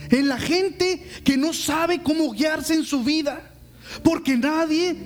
En 0.10 0.28
la 0.28 0.40
gente 0.40 1.06
que 1.24 1.38
no 1.38 1.54
sabe 1.54 2.02
cómo 2.02 2.32
guiarse 2.32 2.74
en 2.74 2.84
su 2.84 3.04
vida. 3.04 3.54
Porque 4.04 4.36
nadie, 4.38 4.98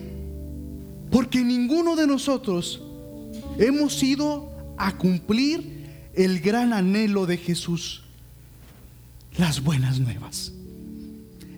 porque 1.12 1.44
ninguno 1.44 1.98
de 1.98 2.08
nosotros 2.08 2.82
hemos 3.60 4.02
ido 4.02 4.50
a 4.78 4.98
cumplir 4.98 5.90
el 6.14 6.40
gran 6.40 6.72
anhelo 6.72 7.26
de 7.26 7.36
Jesús. 7.36 8.04
Las 9.38 9.62
buenas 9.62 10.00
nuevas. 10.00 10.54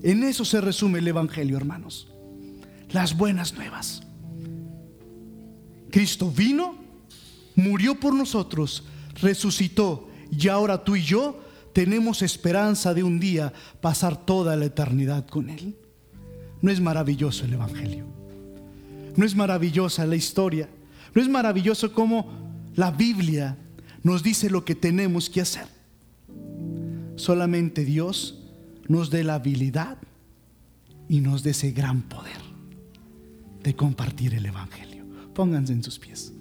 En 0.05 0.23
eso 0.23 0.45
se 0.45 0.61
resume 0.61 0.99
el 0.99 1.07
Evangelio, 1.07 1.57
hermanos. 1.57 2.07
Las 2.91 3.17
buenas 3.17 3.55
nuevas. 3.55 4.03
Cristo 5.89 6.29
vino, 6.29 6.75
murió 7.55 7.99
por 7.99 8.13
nosotros, 8.13 8.83
resucitó 9.19 10.07
y 10.29 10.47
ahora 10.47 10.83
tú 10.83 10.95
y 10.95 11.01
yo 11.01 11.41
tenemos 11.73 12.21
esperanza 12.21 12.93
de 12.93 13.01
un 13.01 13.19
día 13.19 13.51
pasar 13.81 14.27
toda 14.27 14.55
la 14.55 14.65
eternidad 14.65 15.25
con 15.25 15.49
Él. 15.49 15.75
¿No 16.61 16.69
es 16.69 16.79
maravilloso 16.79 17.45
el 17.45 17.53
Evangelio? 17.53 18.05
¿No 19.15 19.25
es 19.25 19.35
maravillosa 19.35 20.05
la 20.05 20.17
historia? 20.17 20.69
¿No 21.15 21.21
es 21.23 21.27
maravilloso 21.27 21.91
cómo 21.93 22.61
la 22.75 22.91
Biblia 22.91 23.57
nos 24.03 24.21
dice 24.21 24.51
lo 24.51 24.65
que 24.65 24.75
tenemos 24.75 25.31
que 25.31 25.41
hacer? 25.41 25.65
Solamente 27.15 27.83
Dios 27.83 28.44
nos 28.87 29.09
dé 29.09 29.23
la 29.23 29.35
habilidad 29.35 29.97
y 31.09 31.21
nos 31.21 31.43
dé 31.43 31.51
ese 31.51 31.71
gran 31.71 32.03
poder 32.03 32.41
de 33.63 33.75
compartir 33.75 34.33
el 34.33 34.45
Evangelio. 34.45 35.05
Pónganse 35.33 35.73
en 35.73 35.83
sus 35.83 35.99
pies. 35.99 36.31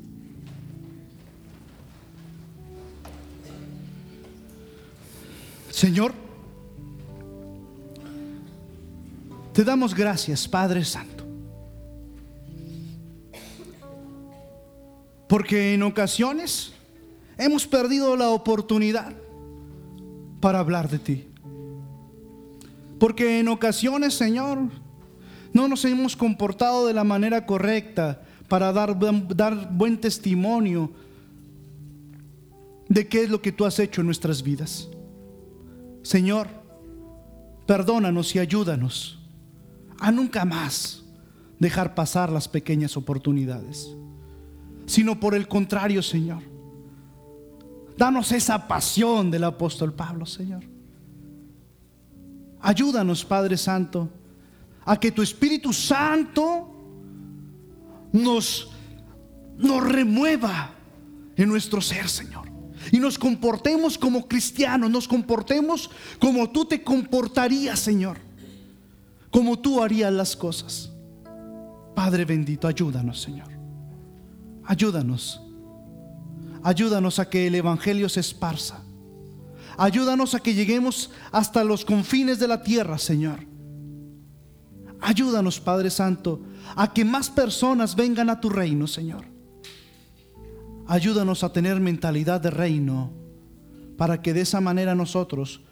Señor, 5.70 6.12
te 9.52 9.64
damos 9.64 9.94
gracias, 9.94 10.46
Padre 10.46 10.84
Santo, 10.84 11.24
porque 15.28 15.74
en 15.74 15.82
ocasiones 15.82 16.72
hemos 17.36 17.66
perdido 17.66 18.16
la 18.16 18.30
oportunidad 18.30 19.12
para 20.40 20.60
hablar 20.60 20.88
de 20.88 20.98
ti. 20.98 21.33
Porque 23.04 23.38
en 23.38 23.48
ocasiones, 23.48 24.14
Señor, 24.14 24.70
no 25.52 25.68
nos 25.68 25.84
hemos 25.84 26.16
comportado 26.16 26.86
de 26.86 26.94
la 26.94 27.04
manera 27.04 27.44
correcta 27.44 28.22
para 28.48 28.72
dar, 28.72 28.96
dar 29.36 29.70
buen 29.70 30.00
testimonio 30.00 30.90
de 32.88 33.06
qué 33.06 33.24
es 33.24 33.28
lo 33.28 33.42
que 33.42 33.52
tú 33.52 33.66
has 33.66 33.78
hecho 33.78 34.00
en 34.00 34.06
nuestras 34.06 34.42
vidas. 34.42 34.88
Señor, 36.02 36.48
perdónanos 37.66 38.34
y 38.36 38.38
ayúdanos 38.38 39.20
a 40.00 40.10
nunca 40.10 40.46
más 40.46 41.04
dejar 41.58 41.94
pasar 41.94 42.32
las 42.32 42.48
pequeñas 42.48 42.96
oportunidades, 42.96 43.94
sino 44.86 45.20
por 45.20 45.34
el 45.34 45.46
contrario, 45.46 46.02
Señor. 46.02 46.42
Danos 47.98 48.32
esa 48.32 48.66
pasión 48.66 49.30
del 49.30 49.44
apóstol 49.44 49.92
Pablo, 49.92 50.24
Señor. 50.24 50.72
Ayúdanos, 52.64 53.22
Padre 53.26 53.58
Santo, 53.58 54.08
a 54.86 54.98
que 54.98 55.12
tu 55.12 55.20
Espíritu 55.20 55.70
Santo 55.70 56.70
nos, 58.10 58.70
nos 59.58 59.84
remueva 59.84 60.72
en 61.36 61.48
nuestro 61.50 61.82
ser, 61.82 62.08
Señor. 62.08 62.48
y 62.90 62.98
nos 62.98 63.18
comportemos 63.18 63.98
como 63.98 64.26
cristianos, 64.26 64.90
nos 64.90 65.06
comportemos 65.06 65.90
como 66.18 66.48
tú 66.48 66.64
te 66.64 66.82
comportarías, 66.82 67.78
Señor, 67.80 68.16
como 69.30 69.58
tú 69.58 69.82
harías 69.82 70.12
las 70.12 70.34
cosas. 70.34 70.90
Padre 71.94 72.24
bendito, 72.24 72.66
ayúdanos, 72.66 73.20
Señor. 73.20 73.48
Ayúdanos. 74.64 75.42
Ayúdanos 76.62 77.18
a 77.18 77.28
que 77.28 77.46
el 77.46 77.56
Evangelio 77.56 78.08
se 78.08 78.20
esparza. 78.20 78.83
Ayúdanos 79.76 80.34
a 80.34 80.40
que 80.40 80.54
lleguemos 80.54 81.10
hasta 81.32 81.64
los 81.64 81.84
confines 81.84 82.38
de 82.38 82.48
la 82.48 82.62
tierra, 82.62 82.98
Señor. 82.98 83.40
Ayúdanos, 85.00 85.60
Padre 85.60 85.90
Santo, 85.90 86.42
a 86.76 86.92
que 86.92 87.04
más 87.04 87.28
personas 87.28 87.94
vengan 87.94 88.30
a 88.30 88.40
tu 88.40 88.48
reino, 88.48 88.86
Señor. 88.86 89.26
Ayúdanos 90.86 91.44
a 91.44 91.52
tener 91.52 91.80
mentalidad 91.80 92.40
de 92.40 92.50
reino 92.50 93.12
para 93.96 94.22
que 94.22 94.32
de 94.32 94.42
esa 94.42 94.60
manera 94.60 94.94
nosotros 94.94 95.62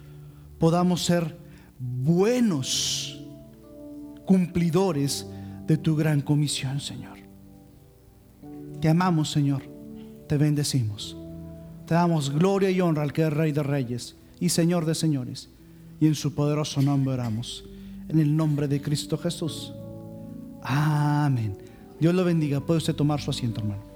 podamos 0.58 1.04
ser 1.04 1.36
buenos 1.78 3.20
cumplidores 4.24 5.26
de 5.66 5.76
tu 5.76 5.96
gran 5.96 6.20
comisión, 6.20 6.80
Señor. 6.80 7.18
Te 8.80 8.88
amamos, 8.88 9.30
Señor. 9.30 9.62
Te 10.28 10.36
bendecimos. 10.36 11.16
Te 11.92 11.96
damos 11.96 12.30
gloria 12.30 12.70
y 12.70 12.80
honra 12.80 13.02
al 13.02 13.12
que 13.12 13.20
es 13.20 13.30
Rey 13.30 13.52
de 13.52 13.62
Reyes 13.62 14.16
y 14.40 14.48
Señor 14.48 14.86
de 14.86 14.94
Señores. 14.94 15.50
Y 16.00 16.06
en 16.06 16.14
su 16.14 16.34
poderoso 16.34 16.80
nombre 16.80 17.12
oramos. 17.12 17.66
En 18.08 18.18
el 18.18 18.34
nombre 18.34 18.66
de 18.66 18.80
Cristo 18.80 19.18
Jesús. 19.18 19.74
Amén. 20.62 21.54
Dios 22.00 22.14
lo 22.14 22.24
bendiga. 22.24 22.60
Puede 22.60 22.78
usted 22.78 22.94
tomar 22.94 23.20
su 23.20 23.30
asiento, 23.30 23.60
hermano. 23.60 23.91